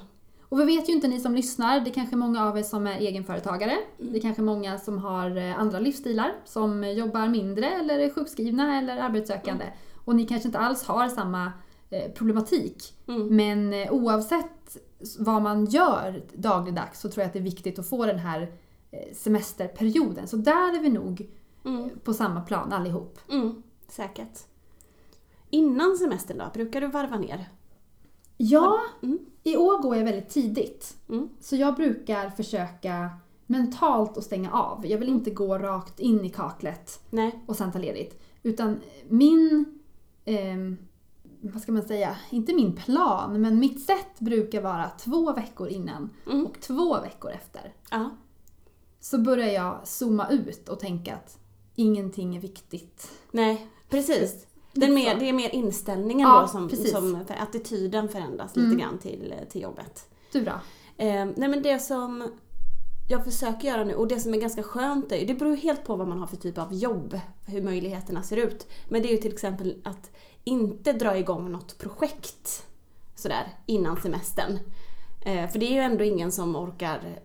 Och 0.48 0.60
vi 0.60 0.64
vet 0.64 0.88
ju 0.88 0.92
inte 0.92 1.08
ni 1.08 1.20
som 1.20 1.34
lyssnar, 1.34 1.80
det 1.80 1.90
är 1.90 1.94
kanske 1.94 2.16
många 2.16 2.46
av 2.48 2.58
er 2.58 2.62
som 2.62 2.86
är 2.86 2.98
egenföretagare. 2.98 3.72
Mm. 4.00 4.12
Det 4.12 4.18
är 4.18 4.22
kanske 4.22 4.42
många 4.42 4.78
som 4.78 4.98
har 4.98 5.36
eh, 5.36 5.58
andra 5.60 5.78
livsstilar, 5.78 6.32
som 6.44 6.84
jobbar 6.84 7.28
mindre 7.28 7.66
eller 7.70 7.98
är 7.98 8.10
sjukskrivna 8.10 8.78
eller 8.78 8.96
arbetssökande. 8.96 9.64
Och 10.04 10.16
ni 10.16 10.26
kanske 10.26 10.48
inte 10.48 10.58
alls 10.58 10.84
har 10.84 11.08
samma 11.08 11.52
eh, 11.90 12.12
problematik. 12.12 12.94
Mm. 13.08 13.36
Men 13.36 13.72
eh, 13.72 13.92
oavsett 13.92 14.76
vad 15.18 15.42
man 15.42 15.64
gör 15.64 16.22
dagligdags 16.34 17.00
så 17.00 17.08
tror 17.08 17.22
jag 17.22 17.26
att 17.26 17.32
det 17.32 17.38
är 17.38 17.42
viktigt 17.42 17.78
att 17.78 17.88
få 17.88 18.06
den 18.06 18.18
här 18.18 18.52
semesterperioden. 19.12 20.26
Så 20.28 20.36
där 20.36 20.76
är 20.76 20.80
vi 20.80 20.88
nog 20.88 21.30
Mm. 21.64 21.90
på 22.04 22.14
samma 22.14 22.40
plan 22.40 22.72
allihop. 22.72 23.18
Mm. 23.30 23.62
Säkert. 23.88 24.38
Innan 25.50 25.96
semestern 25.96 26.38
då, 26.38 26.44
brukar 26.54 26.80
du 26.80 26.86
varva 26.86 27.18
ner? 27.18 27.48
Ja, 28.36 28.80
Mm. 29.02 29.18
i 29.42 29.56
år 29.56 29.82
går 29.82 29.96
jag 29.96 30.04
väldigt 30.04 30.28
tidigt. 30.28 30.96
Mm. 31.08 31.28
Så 31.40 31.56
jag 31.56 31.74
brukar 31.74 32.30
försöka 32.30 33.10
mentalt 33.46 34.16
att 34.18 34.24
stänga 34.24 34.52
av. 34.52 34.86
Jag 34.86 34.98
vill 34.98 35.08
inte 35.08 35.30
gå 35.30 35.58
rakt 35.58 36.00
in 36.00 36.24
i 36.24 36.28
kaklet 36.30 37.00
Nej. 37.10 37.44
och 37.46 37.56
sen 37.56 37.72
ta 37.72 37.78
ledigt. 37.78 38.22
Utan 38.42 38.80
min, 39.08 39.64
ehm, 40.24 40.76
vad 41.40 41.62
ska 41.62 41.72
man 41.72 41.82
säga, 41.82 42.16
inte 42.30 42.54
min 42.54 42.72
plan, 42.76 43.40
men 43.40 43.58
mitt 43.58 43.86
sätt 43.86 44.18
brukar 44.18 44.62
vara 44.62 44.90
två 44.98 45.32
veckor 45.32 45.68
innan 45.68 46.10
Mm. 46.30 46.46
och 46.46 46.60
två 46.60 47.00
veckor 47.00 47.30
efter. 47.30 47.74
Ja. 47.90 48.10
Så 49.02 49.18
börjar 49.18 49.48
jag 49.48 49.80
zooma 49.84 50.28
ut 50.30 50.68
och 50.68 50.80
tänka 50.80 51.14
att 51.14 51.38
ingenting 51.74 52.36
är 52.36 52.40
viktigt. 52.40 53.10
Nej, 53.30 53.66
precis. 53.88 54.46
Det 54.72 54.84
är, 54.86 54.90
Lite 54.90 54.92
mer, 54.92 55.18
det 55.20 55.28
är 55.28 55.32
mer 55.32 55.54
inställningen 55.54 56.28
Ja, 56.28 56.40
då 56.40 56.48
som, 56.48 56.70
som 56.70 57.24
för 57.26 57.34
attityden 57.42 58.08
förändras 58.08 58.56
Mm. 58.56 58.70
lite 58.70 58.82
grann 58.82 58.98
till, 58.98 59.34
till 59.50 59.62
jobbet. 59.62 60.06
Du 60.32 60.44
då? 60.44 60.50
Eh, 60.96 61.26
nej 61.36 61.48
men 61.48 61.62
det 61.62 61.78
som 61.78 62.28
jag 63.10 63.24
försöker 63.24 63.68
göra 63.68 63.84
nu 63.84 63.94
och 63.94 64.08
det 64.08 64.20
som 64.20 64.34
är 64.34 64.38
ganska 64.38 64.62
skönt 64.62 65.12
är 65.12 65.26
det 65.26 65.34
beror 65.34 65.56
helt 65.56 65.84
på 65.84 65.96
vad 65.96 66.08
man 66.08 66.18
har 66.18 66.26
för 66.26 66.36
typ 66.36 66.58
av 66.58 66.74
jobb, 66.74 67.20
hur 67.46 67.62
möjligheterna 67.62 68.22
ser 68.22 68.36
ut. 68.36 68.66
Men 68.88 69.02
det 69.02 69.08
är 69.08 69.12
ju 69.12 69.18
till 69.22 69.32
exempel 69.32 69.80
att 69.84 70.10
inte 70.44 70.92
dra 70.92 71.18
igång 71.18 71.52
något 71.52 71.78
projekt 71.78 72.66
sådär 73.14 73.48
innan 73.66 73.96
semestern. 73.96 74.58
Eh, 75.26 75.48
för 75.50 75.58
det 75.58 75.66
är 75.66 75.72
ju 75.72 75.80
ändå 75.80 76.04
ingen 76.04 76.32
som 76.32 76.56
orkar 76.56 77.18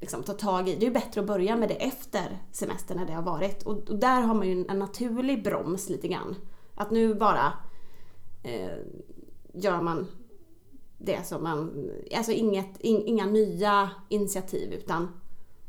liksom, 0.00 0.22
ta 0.22 0.32
tag 0.32 0.68
i. 0.68 0.74
Det 0.74 0.84
är 0.84 0.88
ju 0.88 0.94
bättre 0.94 1.20
att 1.20 1.26
börja 1.26 1.56
med 1.56 1.68
det 1.68 1.74
efter 1.74 2.42
semestern 2.52 2.98
när 2.98 3.06
det 3.06 3.12
har 3.12 3.22
varit. 3.22 3.62
Och, 3.62 3.90
och 3.90 3.98
där 3.98 4.20
har 4.20 4.34
man 4.34 4.48
ju 4.48 4.66
en 4.68 4.78
naturlig 4.78 5.44
broms 5.44 5.88
lite 5.88 6.08
grann. 6.08 6.36
Att 6.74 6.90
nu 6.90 7.14
bara 7.14 7.52
eh, 8.42 8.78
gör 9.52 9.82
man 9.82 10.06
det 10.98 11.26
som 11.26 11.42
man, 11.42 11.90
alltså 12.16 12.32
inget, 12.32 12.80
in, 12.80 13.02
inga 13.06 13.26
nya 13.26 13.90
initiativ 14.08 14.72
utan 14.72 15.08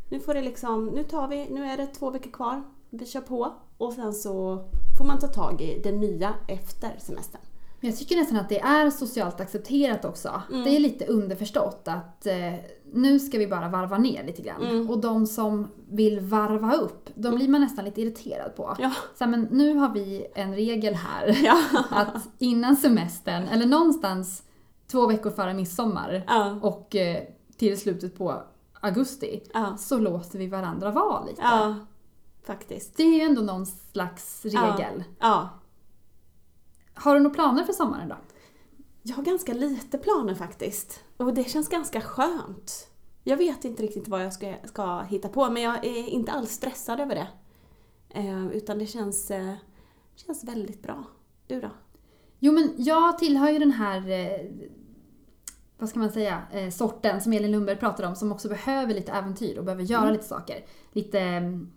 nu 0.09 0.19
får 0.19 0.33
det 0.33 0.41
liksom, 0.41 0.85
nu 0.85 1.03
tar 1.03 1.27
vi, 1.27 1.49
nu 1.49 1.65
är 1.65 1.77
det 1.77 1.87
två 1.87 2.09
veckor 2.09 2.31
kvar, 2.31 2.63
vi 2.89 3.05
kör 3.05 3.21
på 3.21 3.53
och 3.77 3.93
sen 3.93 4.13
så 4.13 4.65
får 4.97 5.05
man 5.05 5.19
ta 5.19 5.27
tag 5.27 5.61
i 5.61 5.81
det 5.83 5.91
nya 5.91 6.33
efter 6.47 6.95
semestern. 6.99 7.41
Men 7.79 7.89
jag 7.89 7.99
tycker 7.99 8.15
nästan 8.15 8.37
att 8.37 8.49
det 8.49 8.59
är 8.59 8.89
socialt 8.89 9.39
accepterat 9.41 10.05
också. 10.05 10.41
Mm. 10.49 10.63
Det 10.63 10.75
är 10.75 10.79
lite 10.79 11.05
underförstått 11.05 11.81
att 11.87 12.25
eh, 12.25 12.53
nu 12.93 13.19
ska 13.19 13.37
vi 13.37 13.47
bara 13.47 13.69
varva 13.69 13.97
ner 13.97 14.23
lite 14.23 14.41
grann. 14.41 14.61
Mm. 14.63 14.89
Och 14.89 14.99
de 14.99 15.27
som 15.27 15.67
vill 15.89 16.19
varva 16.19 16.73
upp, 16.73 17.09
de 17.15 17.35
blir 17.35 17.47
man 17.47 17.61
nästan 17.61 17.85
lite 17.85 18.01
irriterad 18.01 18.55
på. 18.55 18.75
Ja. 18.79 18.91
Så 19.17 19.23
här, 19.23 19.31
men 19.31 19.41
nu 19.51 19.75
har 19.75 19.89
vi 19.93 20.27
en 20.35 20.55
regel 20.55 20.93
här 20.95 21.37
Ja. 21.45 21.63
att 21.89 22.27
innan 22.37 22.75
semestern, 22.75 23.43
eller 23.47 23.65
någonstans 23.65 24.43
två 24.91 25.07
veckor 25.07 25.29
före 25.31 25.53
midsommar 25.53 26.23
Ja. 26.27 26.59
och 26.61 26.95
eh, 26.95 27.23
till 27.57 27.79
slutet 27.79 28.17
på 28.17 28.43
augusti, 28.81 29.43
Ja. 29.53 29.77
så 29.77 29.97
låter 29.99 30.39
vi 30.39 30.47
varandra 30.47 30.91
vara 30.91 31.25
lite. 31.25 31.41
ja, 31.41 31.75
faktiskt. 32.45 32.97
Det 32.97 33.03
är 33.03 33.13
ju 33.15 33.21
ändå 33.21 33.41
någon 33.41 33.65
slags 33.65 34.45
regel. 34.45 35.03
Ja. 35.19 35.49
Har 36.99 37.15
du 37.15 37.19
några 37.19 37.33
planer 37.33 37.63
för 37.63 37.73
sommaren 37.73 38.09
då? 38.09 38.15
Jag 39.03 39.15
har 39.15 39.23
ganska 39.23 39.53
lite 39.53 39.97
planer 39.97 40.35
faktiskt. 40.35 41.03
Och 41.17 41.33
det 41.33 41.43
känns 41.43 41.69
ganska 41.69 42.01
skönt. 42.01 42.87
Jag 43.23 43.37
vet 43.37 43.65
inte 43.65 43.83
riktigt 43.83 44.07
vad 44.07 44.25
jag 44.25 44.33
ska, 44.33 44.53
ska 44.63 45.01
hitta 45.01 45.29
på 45.29 45.49
men 45.49 45.63
jag 45.63 45.85
är 45.85 46.07
inte 46.07 46.31
alls 46.31 46.51
stressad 46.51 46.99
över 46.99 47.15
det. 47.15 47.27
Eh, 48.09 48.47
utan 48.47 48.79
det 48.79 48.85
känns, 48.85 49.31
eh, 49.31 49.53
känns 50.15 50.43
väldigt 50.43 50.83
bra. 50.83 51.03
Du 51.47 51.61
då? 51.61 51.69
Jo 52.39 52.53
men 52.53 52.73
jag 52.77 53.17
tillhör 53.17 53.49
ju 53.49 53.59
den 53.59 53.71
här, 53.71 54.09
eh, 54.09 54.45
vad 55.77 55.89
ska 55.89 55.99
man 55.99 56.11
säga, 56.11 56.41
eh, 56.51 56.69
sorten 56.69 57.21
som 57.21 57.33
Elin 57.33 57.51
Lundberg 57.51 57.77
pratar 57.77 58.03
om 58.03 58.15
som 58.15 58.31
också 58.31 58.49
behöver 58.49 58.93
lite 58.93 59.11
äventyr 59.11 59.57
och 59.57 59.65
behöver 59.65 59.83
göra 59.83 60.11
lite 60.11 60.25
saker. 60.27 60.65
Lite 60.91 61.19
mm, 61.19 61.71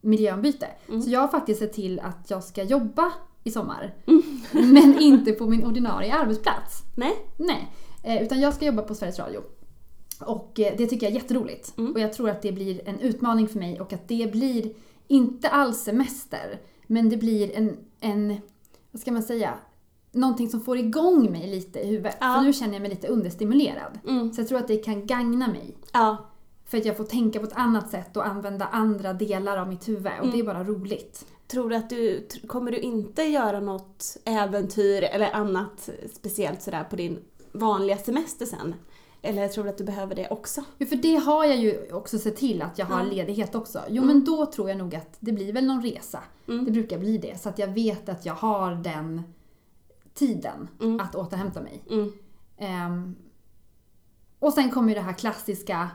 miljöombyte. 0.00 0.68
Så 0.86 1.10
jag 1.10 1.20
har 1.20 1.28
faktiskt 1.28 1.60
sett 1.60 1.72
till 1.72 2.00
att 2.00 2.30
jag 2.30 2.44
ska 2.44 2.62
jobba 2.62 3.12
i 3.44 3.50
sommar. 3.50 3.94
Men 4.52 4.98
inte 5.00 5.32
på 5.32 5.46
min 5.46 5.64
ordinarie 5.66 6.14
arbetsplats. 6.14 6.82
Nej? 6.96 7.12
Nej, 7.36 7.68
eh, 8.02 8.22
utan 8.22 8.40
jag 8.40 8.54
ska 8.54 8.66
jobba 8.66 8.82
på 8.82 8.94
Sveriges 8.94 9.18
Radio. 9.18 9.40
Och 10.20 10.60
eh, 10.60 10.74
det 10.78 10.86
tycker 10.86 11.06
jag 11.06 11.16
är 11.16 11.20
jätteroligt. 11.20 11.78
Mm. 11.78 11.92
Och 11.92 12.00
jag 12.00 12.12
tror 12.12 12.30
att 12.30 12.42
det 12.42 12.52
blir 12.52 12.88
en 12.88 13.00
utmaning 13.00 13.48
för 13.48 13.58
mig 13.58 13.80
och 13.80 13.92
att 13.92 14.08
det 14.08 14.32
blir 14.32 14.72
inte 15.08 15.48
alls 15.48 15.78
semester, 15.82 16.60
men 16.86 17.08
det 17.10 17.16
blir 17.16 17.56
en, 17.56 17.76
en 18.00 18.36
vad 18.90 19.00
ska 19.00 19.12
man 19.12 19.22
säga, 19.22 19.54
någonting 20.12 20.48
som 20.48 20.60
får 20.60 20.78
igång 20.78 21.32
mig 21.32 21.46
lite 21.50 21.80
i 21.80 21.86
huvudet. 21.86 22.16
Ja. 22.20 22.34
För 22.34 22.42
nu 22.42 22.52
känner 22.52 22.72
jag 22.72 22.80
mig 22.82 22.90
lite 22.90 23.08
understimulerad. 23.08 23.98
Mm. 24.08 24.32
Så 24.32 24.40
jag 24.40 24.48
tror 24.48 24.58
att 24.58 24.68
det 24.68 24.76
kan 24.76 25.06
gagna 25.06 25.48
mig. 25.48 25.76
Ja. 25.92 26.16
För 26.66 26.78
att 26.78 26.84
jag 26.84 26.96
får 26.96 27.04
tänka 27.04 27.38
på 27.40 27.46
ett 27.46 27.56
annat 27.56 27.90
sätt 27.90 28.16
och 28.16 28.26
använda 28.26 28.66
andra 28.66 29.12
delar 29.12 29.56
av 29.56 29.68
mitt 29.68 29.88
huvud. 29.88 30.06
Och 30.06 30.12
Mm. 30.24 30.30
det 30.30 30.38
är 30.38 30.44
bara 30.44 30.64
roligt. 30.64 31.26
Tror 31.50 31.70
du 31.70 31.76
att 31.76 31.90
du, 31.90 32.26
kommer 32.46 32.70
du 32.72 32.78
inte 32.78 33.22
göra 33.22 33.60
något 33.60 34.16
äventyr 34.24 35.02
eller 35.02 35.30
annat 35.32 35.90
speciellt 36.14 36.62
sådär 36.62 36.84
på 36.84 36.96
din 36.96 37.18
vanliga 37.52 37.96
semester 37.98 38.46
sen? 38.46 38.74
Eller 39.22 39.48
tror 39.48 39.64
du 39.64 39.70
att 39.70 39.78
du 39.78 39.84
behöver 39.84 40.14
det 40.14 40.28
också? 40.30 40.64
Jo, 40.78 40.86
för 40.86 40.96
det 40.96 41.16
har 41.16 41.44
jag 41.44 41.56
ju 41.56 41.92
också 41.92 42.18
sett 42.18 42.36
till 42.36 42.62
att 42.62 42.78
jag 42.78 42.86
har 42.86 43.00
Ja. 43.04 43.10
ledighet 43.12 43.54
också. 43.54 43.80
Jo, 43.88 44.02
Mm. 44.02 44.06
men 44.16 44.24
då 44.24 44.46
tror 44.46 44.68
jag 44.68 44.78
nog 44.78 44.94
att 44.94 45.16
det 45.20 45.32
blir 45.32 45.52
väl 45.52 45.66
någon 45.66 45.82
resa. 45.82 46.22
Mm. 46.48 46.64
Det 46.64 46.70
brukar 46.70 46.98
bli 46.98 47.18
det. 47.18 47.40
Så 47.40 47.48
att 47.48 47.58
jag 47.58 47.68
vet 47.68 48.08
att 48.08 48.26
jag 48.26 48.34
har 48.34 48.74
den 48.74 49.22
tiden 50.14 50.68
Mm. 50.80 51.00
att 51.00 51.14
återhämta 51.14 51.60
mig. 51.62 51.82
Mm. 51.90 52.12
Ehm, 52.58 53.16
och 54.38 54.52
sen 54.52 54.70
kommer 54.70 54.88
ju 54.88 54.94
det 54.94 55.00
här 55.00 55.12
klassiska 55.12 55.90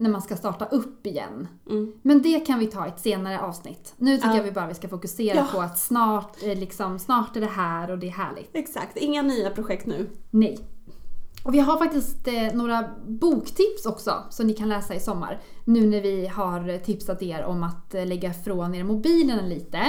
när 0.00 0.10
man 0.10 0.22
ska 0.22 0.36
starta 0.36 0.64
upp 0.64 1.06
igen. 1.06 1.48
Mm. 1.70 1.92
Men 2.02 2.22
det 2.22 2.40
kan 2.40 2.58
vi 2.58 2.66
ta 2.66 2.86
i 2.86 2.88
ett 2.88 3.00
senare 3.00 3.40
avsnitt. 3.40 3.94
Nu 3.96 4.16
tycker 4.16 4.28
Ja. 4.28 4.36
jag 4.36 4.42
vi 4.44 4.52
bara 4.52 4.66
vi 4.66 4.74
ska 4.74 4.88
fokusera 4.88 5.36
Ja. 5.36 5.46
på 5.52 5.60
att 5.60 5.78
snart, 5.78 6.42
eh, 6.42 6.58
liksom, 6.58 6.98
snart 6.98 7.36
är 7.36 7.40
det 7.40 7.46
här 7.46 7.90
och 7.90 7.98
det 7.98 8.06
är 8.06 8.10
härligt. 8.12 8.50
Exakt, 8.52 8.96
inga 8.96 9.22
nya 9.22 9.50
projekt 9.50 9.86
nu. 9.86 10.10
Nej. 10.30 10.58
Och 11.44 11.54
vi 11.54 11.58
har 11.58 11.78
faktiskt 11.78 12.28
eh, 12.28 12.54
några 12.54 12.84
boktips 13.06 13.86
också 13.86 14.12
som 14.30 14.46
ni 14.46 14.52
kan 14.52 14.68
läsa 14.68 14.94
i 14.94 15.00
sommar. 15.00 15.40
Nu 15.64 15.86
när 15.86 16.00
vi 16.00 16.26
har 16.26 16.78
tipsat 16.78 17.22
er 17.22 17.44
om 17.44 17.62
att 17.62 17.94
eh, 17.94 18.06
lägga 18.06 18.30
ifrån 18.30 18.74
er 18.74 18.84
mobilerna 18.84 19.42
lite. 19.42 19.80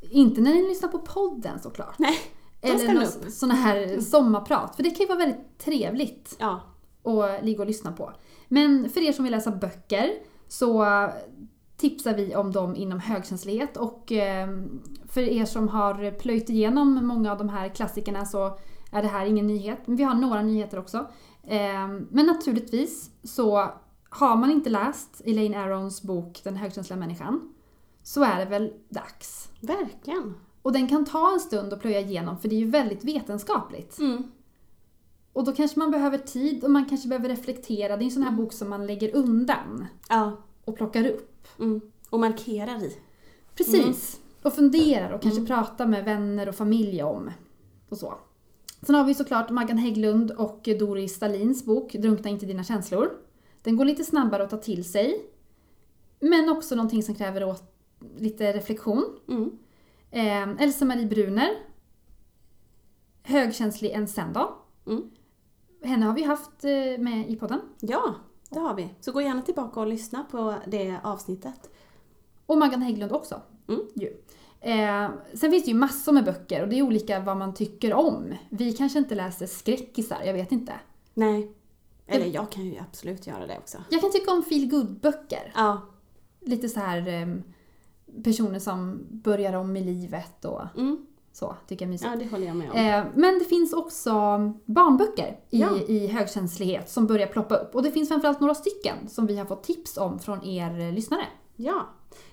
Inte 0.00 0.40
när 0.40 0.54
ni 0.54 0.68
lyssnar 0.68 0.88
på 0.88 0.98
podden 0.98 1.60
såklart. 1.60 1.98
Nej, 1.98 2.18
Eller 2.60 3.30
såna 3.30 3.54
här 3.54 4.00
sommarprat. 4.00 4.76
För 4.76 4.82
det 4.82 4.90
kan 4.90 4.98
ju 5.00 5.06
vara 5.06 5.18
väldigt 5.18 5.58
trevligt 5.58 6.36
Ja. 6.38 6.60
att 7.04 7.44
ligga 7.44 7.60
och 7.60 7.66
lyssna 7.66 7.92
på. 7.92 8.12
Men 8.52 8.90
för 8.90 9.00
er 9.00 9.12
som 9.12 9.24
vill 9.24 9.32
läsa 9.32 9.50
böcker 9.50 10.10
så 10.48 10.86
tipsar 11.76 12.14
vi 12.14 12.36
om 12.36 12.52
dem 12.52 12.76
inom 12.76 13.00
högkänslighet 13.00 13.76
och 13.76 14.12
eh, 14.12 14.48
för 15.08 15.20
er 15.20 15.44
som 15.44 15.68
har 15.68 16.10
plöjt 16.18 16.50
igenom 16.50 17.06
många 17.06 17.32
av 17.32 17.38
de 17.38 17.48
här 17.48 17.68
klassikerna 17.68 18.24
så 18.26 18.58
är 18.92 19.02
det 19.02 19.08
här 19.08 19.26
ingen 19.26 19.46
nyhet. 19.46 19.78
Men 19.86 19.96
vi 19.96 20.02
har 20.02 20.14
några 20.14 20.42
nyheter 20.42 20.78
också. 20.78 20.98
Eh, 21.42 21.88
Men 22.10 22.26
naturligtvis 22.26 23.10
så 23.22 23.70
har 24.08 24.36
man 24.36 24.50
inte 24.50 24.70
läst 24.70 25.22
Elaine 25.24 25.54
Arons 25.54 26.02
bok 26.02 26.40
Den 26.44 26.56
högkänsliga 26.56 26.98
människan 26.98 27.54
så 28.02 28.24
är 28.24 28.38
det 28.38 28.44
väl 28.44 28.72
dags. 28.88 29.48
Verkligen. 29.60 30.34
Och 30.62 30.72
den 30.72 30.88
kan 30.88 31.04
ta 31.04 31.32
en 31.32 31.40
stund 31.40 31.72
att 31.72 31.80
plöja 31.80 32.00
igenom 32.00 32.38
för 32.38 32.48
det 32.48 32.54
är 32.54 32.60
ju 32.60 32.70
väldigt 32.70 33.04
vetenskapligt. 33.04 33.98
Mm. 33.98 34.22
Och 35.40 35.46
då 35.46 35.52
kanske 35.52 35.78
man 35.78 35.90
behöver 35.90 36.18
tid 36.18 36.64
och 36.64 36.70
man 36.70 36.84
kanske 36.84 37.08
behöver 37.08 37.28
reflektera. 37.28 37.96
Det 37.96 38.02
är 38.02 38.06
en 38.06 38.10
sån 38.10 38.22
här 38.22 38.32
bok 38.32 38.52
som 38.52 38.70
man 38.70 38.86
lägger 38.86 39.16
undan 39.16 39.86
Ja. 40.08 40.36
och 40.64 40.76
plockar 40.76 41.06
upp. 41.06 41.48
Mm. 41.58 41.80
Och 42.10 42.20
markerar 42.20 42.84
i. 42.84 42.96
Precis. 43.54 44.20
Och 44.42 44.52
funderar 44.52 45.12
och 45.12 45.22
kanske 45.22 45.46
pratar 45.46 45.86
med 45.86 46.04
vänner 46.04 46.48
och 46.48 46.54
familj 46.54 47.02
om. 47.02 47.30
Och 47.88 47.98
så. 47.98 48.14
Sen 48.82 48.94
har 48.94 49.04
vi 49.04 49.14
såklart 49.14 49.50
Maggan 49.50 49.78
Hägglund 49.78 50.30
och 50.30 50.68
Doris 50.78 51.14
Stalins 51.14 51.64
bok 51.64 51.92
Drunkna 51.92 52.30
inte 52.30 52.46
dina 52.46 52.64
känslor. 52.64 53.10
Den 53.62 53.76
går 53.76 53.84
lite 53.84 54.04
snabbare 54.04 54.42
att 54.42 54.50
ta 54.50 54.56
till 54.56 54.84
sig. 54.84 55.26
Men 56.20 56.48
också 56.48 56.74
någonting 56.74 57.02
som 57.02 57.14
kräver 57.14 57.44
åt 57.44 57.72
lite 58.16 58.52
reflektion. 58.52 59.04
Mm. 59.28 59.58
Eh, 60.10 60.62
Elsa-Marie 60.64 61.06
Bruner. 61.06 61.50
Högkänslig 63.22 63.90
en 63.90 64.08
sen 64.08 64.32
då. 64.32 64.56
Mm. 64.86 65.10
Henne 65.82 66.06
har 66.06 66.14
vi 66.14 66.22
haft 66.22 66.64
eh, 66.64 67.02
med 67.02 67.30
i 67.30 67.36
podden. 67.36 67.60
Ja, 67.80 68.14
det 68.50 68.58
har 68.58 68.74
vi. 68.74 68.94
Så 69.00 69.12
gå 69.12 69.22
gärna 69.22 69.42
tillbaka 69.42 69.80
och 69.80 69.86
lyssna 69.86 70.24
på 70.30 70.54
det 70.66 70.96
avsnittet. 71.02 71.70
Och 72.46 72.58
Maggan 72.58 72.82
Hägglund 72.82 73.12
också. 73.12 73.40
Mm. 73.68 73.86
Eh, 74.60 75.10
sen 75.34 75.50
finns 75.50 75.64
det 75.64 75.70
ju 75.70 75.76
massor 75.76 76.12
med 76.12 76.24
böcker 76.24 76.62
och 76.62 76.68
det 76.68 76.78
är 76.78 76.82
olika 76.82 77.20
vad 77.20 77.36
man 77.36 77.54
tycker 77.54 77.94
om. 77.94 78.34
Vi 78.50 78.72
kanske 78.72 78.98
inte 78.98 79.14
läser 79.14 79.46
skräckisar, 79.46 80.22
jag 80.24 80.32
vet 80.32 80.52
inte. 80.52 80.72
Nej. 81.14 81.52
Eller 82.06 82.26
jag 82.26 82.50
kan 82.50 82.64
ju 82.64 82.78
absolut 82.78 83.26
göra 83.26 83.46
det 83.46 83.58
också. 83.58 83.78
Jag 83.90 84.00
kan 84.00 84.12
tycka 84.12 84.32
om 84.32 84.42
feel 84.42 84.86
böcker 85.02 85.52
Ja. 85.54 85.80
Lite 86.40 86.68
så 86.68 86.80
här 86.80 87.08
eh, 87.08 87.28
personer 88.24 88.58
som 88.58 89.06
börjar 89.10 89.52
om 89.52 89.76
i 89.76 89.84
livet 89.84 90.44
och 90.44 90.62
Mm. 90.76 91.06
Så, 91.40 91.56
tycker 91.68 91.84
jag 91.84 91.88
är 91.88 91.92
mysigt. 91.92 92.10
Ja, 92.12 92.18
det 92.18 92.30
håller 92.30 92.46
jag 92.46 92.56
med 92.56 92.70
om. 92.70 92.76
Eh, 92.76 93.04
men 93.14 93.38
det 93.38 93.44
finns 93.44 93.72
också 93.72 94.10
barnböcker 94.64 95.40
i, 95.50 95.60
Ja. 95.60 95.76
i 95.88 96.06
högkänslighet 96.06 96.90
som 96.90 97.06
börjar 97.06 97.26
ploppa 97.26 97.54
upp. 97.56 97.74
Och 97.74 97.82
det 97.82 97.90
finns 97.90 98.08
framförallt 98.08 98.40
några 98.40 98.54
stycken 98.54 99.08
som 99.08 99.26
vi 99.26 99.38
har 99.38 99.44
fått 99.44 99.62
tips 99.62 99.96
om 99.96 100.18
från 100.18 100.44
er 100.44 100.80
eh, 100.80 100.92
lyssnare. 100.92 101.26
Ja. 101.56 101.88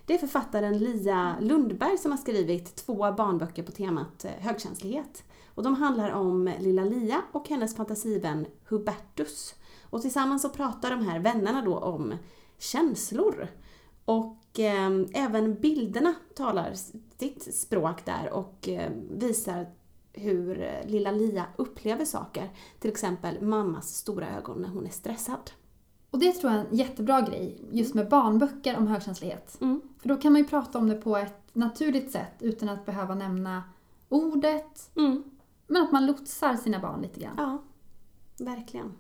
Det 0.06 0.14
är 0.14 0.18
författaren 0.18 0.78
Lia 0.78 1.36
Lundberg 1.40 1.98
som 1.98 2.12
har 2.12 2.18
skrivit 2.18 2.76
två 2.76 3.12
barnböcker 3.12 3.64
på 3.64 3.72
temat 3.72 4.26
eh, 4.26 4.32
högkänslighet. 4.40 5.24
Och 5.56 5.64
de 5.64 5.76
handlar 5.76 6.12
om 6.12 6.52
lilla 6.60 6.84
Lia 6.84 7.22
och 7.32 7.50
hennes 7.50 7.76
fantasivän 7.76 8.46
Hubertus. 8.70 9.56
Och 9.90 10.02
tillsammans 10.02 10.42
så 10.42 10.50
pratar 10.50 10.90
de 10.90 11.02
här 11.06 11.20
vännerna 11.20 11.62
då 11.62 11.78
om 11.78 12.14
känslor. 12.58 13.48
Och 14.06 14.38
eh, 14.60 15.24
även 15.24 15.56
bilderna 15.56 16.16
talar 16.36 16.74
sitt 17.18 17.56
språk 17.56 18.06
där 18.06 18.30
och 18.34 18.70
eh, 18.70 18.92
visar 19.12 19.68
hur 20.14 20.62
eh, 20.62 20.90
lilla 20.90 21.12
Lia 21.12 21.46
upplever 21.56 22.06
saker. 22.06 22.50
Till 22.80 22.92
exempel 22.92 23.42
mammas 23.42 23.96
stora 23.96 24.38
ögon 24.38 24.62
när 24.62 24.70
hon 24.70 24.86
är 24.86 24.90
stressad. 24.90 25.52
Och 26.10 26.20
det 26.20 26.32
tror 26.32 26.54
jag 26.54 26.62
är 26.62 26.66
en 26.66 26.76
jättebra 26.76 27.22
grej, 27.22 27.62
just 27.72 27.94
med 27.94 28.10
barnböcker 28.10 28.78
om 28.78 28.88
högkänslighet. 28.88 29.58
Mm. 29.62 29.82
För 30.00 30.10
då 30.10 30.16
kan 30.16 30.32
man 30.32 30.42
ju 30.42 30.48
prata 30.48 30.78
om 30.78 30.88
det 30.88 30.96
på 30.96 31.18
ett 31.18 31.56
naturligt 31.56 32.12
sätt 32.12 32.34
utan 32.40 32.70
att 32.70 32.86
behöva 32.86 33.16
nämna 33.16 33.64
ordet. 34.10 34.92
Mm. 34.96 35.24
Men 35.68 35.84
att 35.84 35.92
man 35.92 36.06
lotsar 36.06 36.56
sina 36.56 36.80
barn 36.80 37.02
lite 37.02 37.20
grann. 37.20 37.36
Ja, 37.38 37.64
verkligen. 38.46 38.94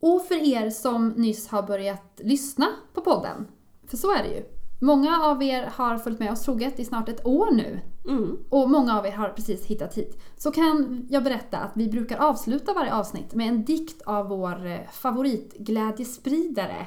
Och 0.00 0.26
för 0.26 0.34
er 0.34 0.70
som 0.70 1.08
nyss 1.08 1.48
har 1.48 1.62
börjat 1.62 2.20
lyssna 2.24 2.66
på 2.92 3.00
podden, 3.00 3.46
för 3.86 3.96
så 3.96 4.12
är 4.12 4.22
det 4.22 4.28
ju. 4.28 4.55
Många 4.80 5.22
av 5.22 5.42
er 5.42 5.70
har 5.74 5.98
följt 5.98 6.18
med 6.18 6.32
oss 6.32 6.42
troget 6.42 6.80
i 6.80 6.84
snart 6.84 7.08
ett 7.08 7.26
år 7.26 7.50
nu. 7.50 7.80
Mm. 8.08 8.36
Och 8.48 8.70
många 8.70 8.98
av 8.98 9.06
er 9.06 9.12
har 9.12 9.28
precis 9.28 9.66
hittat 9.66 9.94
hit. 9.94 10.22
Så 10.36 10.50
kan 10.50 11.06
jag 11.10 11.24
berätta 11.24 11.58
att 11.58 11.72
vi 11.74 11.88
brukar 11.88 12.18
avsluta 12.18 12.74
varje 12.74 12.94
avsnitt 12.94 13.34
med 13.34 13.48
en 13.48 13.64
dikt 13.64 14.02
av 14.02 14.28
vår 14.28 14.66
eh, 14.66 14.78
favoritglädjespridare. 14.92 16.86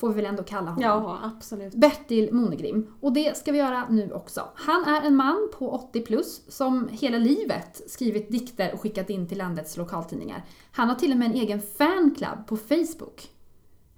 Får 0.00 0.08
vi 0.08 0.14
väl 0.14 0.26
ändå 0.26 0.42
kalla 0.42 0.70
honom. 0.70 0.82
Ja, 0.82 1.18
absolut. 1.22 1.74
Bertil 1.74 2.32
Monegrim. 2.32 2.94
Och 3.00 3.12
det 3.12 3.36
ska 3.36 3.52
vi 3.52 3.58
göra 3.58 3.88
nu 3.88 4.12
också. 4.12 4.48
Han 4.54 4.84
är 4.84 5.02
en 5.02 5.16
man 5.16 5.50
på 5.58 5.70
80 5.70 6.00
plus 6.00 6.42
som 6.48 6.88
hela 6.92 7.18
livet 7.18 7.82
skrivit 7.86 8.32
dikter 8.32 8.74
och 8.74 8.80
skickat 8.80 9.10
in 9.10 9.28
till 9.28 9.38
landets 9.38 9.76
lokaltidningar. 9.76 10.44
Han 10.72 10.88
har 10.88 10.94
till 10.94 11.12
och 11.12 11.18
med 11.18 11.30
en 11.30 11.34
egen 11.34 11.60
fanclub 11.60 12.46
på 12.46 12.56
Facebook. 12.56 13.30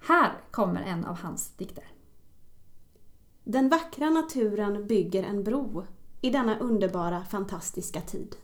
Här 0.07 0.31
kommer 0.51 0.81
en 0.81 1.05
av 1.05 1.17
hans 1.17 1.55
dikter. 1.57 1.90
Den 3.43 3.69
vackra 3.69 4.09
naturen 4.09 4.87
bygger 4.87 5.23
en 5.23 5.43
bro 5.43 5.85
i 6.21 6.29
denna 6.29 6.59
underbara, 6.59 7.23
fantastiska 7.23 8.01
tid. 8.01 8.35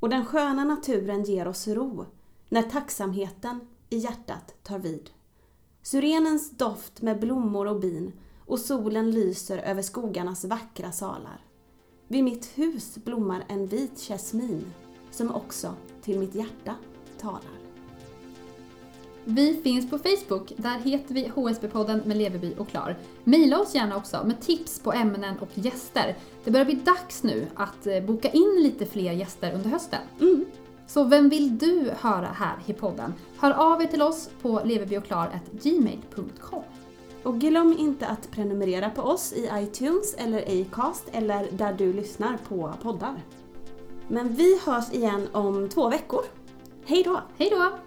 Och 0.00 0.08
den 0.08 0.24
sköna 0.24 0.64
naturen 0.64 1.24
ger 1.24 1.48
oss 1.48 1.68
ro 1.68 2.06
när 2.48 2.62
tacksamheten 2.62 3.60
i 3.90 3.96
hjärtat 3.98 4.54
tar 4.62 4.78
vid. 4.78 5.10
Syrenens 5.82 6.50
doft 6.50 7.02
med 7.02 7.20
blommor 7.20 7.66
och 7.66 7.80
bin 7.80 8.12
och 8.46 8.58
solen 8.58 9.10
lyser 9.10 9.58
över 9.58 9.82
skogarnas 9.82 10.44
vackra 10.44 10.92
salar. 10.92 11.44
Vid 12.08 12.24
mitt 12.24 12.46
hus 12.58 12.98
blommar 13.04 13.44
en 13.48 13.66
vit 13.66 13.98
jasmin 13.98 14.72
som 15.10 15.34
också 15.34 15.74
till 16.02 16.18
mitt 16.18 16.34
hjärta 16.34 16.74
talar. 17.18 17.63
Vi 19.26 19.54
finns 19.62 19.90
på 19.90 19.98
Facebook, 19.98 20.52
där 20.56 20.78
heter 20.78 21.14
vi 21.14 21.32
HSB-podden 21.34 22.06
med 22.06 22.16
Leveby 22.16 22.54
och 22.58 22.68
Klar. 22.68 22.96
Maila 23.24 23.60
oss 23.60 23.74
gärna 23.74 23.96
också 23.96 24.22
med 24.24 24.40
tips 24.40 24.80
på 24.80 24.92
ämnen 24.92 25.38
och 25.38 25.48
gäster. 25.54 26.16
Det 26.44 26.50
börjar 26.50 26.66
bli 26.66 26.74
dags 26.74 27.22
nu 27.22 27.46
att 27.54 27.86
eh, 27.86 28.00
boka 28.00 28.30
in 28.30 28.60
lite 28.62 28.86
fler 28.86 29.12
gäster 29.12 29.54
under 29.54 29.70
hösten. 29.70 30.00
Mm. 30.20 30.44
Så 30.86 31.04
vem 31.04 31.28
vill 31.28 31.58
du 31.58 31.90
höra 32.00 32.26
här 32.26 32.56
i 32.66 32.72
podden? 32.72 33.14
Hör 33.38 33.50
av 33.50 33.82
er 33.82 33.86
till 33.86 34.02
oss 34.02 34.30
på 34.42 34.60
leverbyochklar.gmail.com. 34.64 36.62
Och 37.22 37.40
glöm 37.40 37.76
inte 37.78 38.06
att 38.06 38.30
prenumerera 38.30 38.90
på 38.90 39.02
oss 39.02 39.32
i 39.32 39.50
iTunes 39.54 40.14
eller 40.14 40.62
Acast 40.62 41.08
eller 41.12 41.48
där 41.50 41.72
du 41.72 41.92
lyssnar 41.92 42.38
på 42.48 42.74
poddar. 42.82 43.22
Men 44.08 44.34
vi 44.34 44.60
hörs 44.64 44.92
igen 44.92 45.28
om 45.32 45.68
två 45.68 45.88
veckor. 45.88 46.22
Hej 46.84 47.02
då! 47.02 47.20
Hej 47.38 47.50
då! 47.50 47.78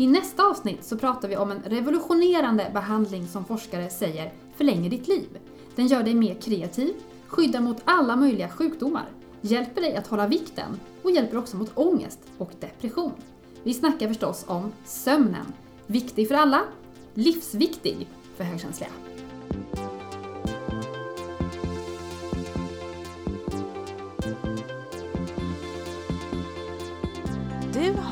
I 0.00 0.06
nästa 0.06 0.46
avsnitt 0.46 0.84
så 0.84 0.98
pratar 0.98 1.28
vi 1.28 1.36
om 1.36 1.50
en 1.50 1.62
revolutionerande 1.62 2.70
behandling 2.74 3.28
som 3.28 3.44
forskare 3.44 3.90
säger 3.90 4.32
förlänger 4.56 4.90
ditt 4.90 5.08
liv. 5.08 5.38
Den 5.76 5.86
gör 5.86 6.02
dig 6.02 6.14
mer 6.14 6.34
kreativ, 6.34 6.94
skyddar 7.26 7.60
mot 7.60 7.82
alla 7.84 8.16
möjliga 8.16 8.48
sjukdomar, 8.48 9.08
hjälper 9.40 9.80
dig 9.80 9.96
att 9.96 10.06
hålla 10.06 10.26
vikten 10.26 10.80
och 11.02 11.10
hjälper 11.10 11.38
också 11.38 11.56
mot 11.56 11.70
ångest 11.74 12.20
och 12.38 12.50
depression. 12.60 13.12
Vi 13.62 13.74
snackar 13.74 14.08
förstås 14.08 14.44
om 14.48 14.72
sömnen. 14.84 15.52
Viktig 15.86 16.28
för 16.28 16.34
alla, 16.34 16.62
livsviktig 17.14 18.08
för 18.36 18.44
högkänsliga. 18.44 18.90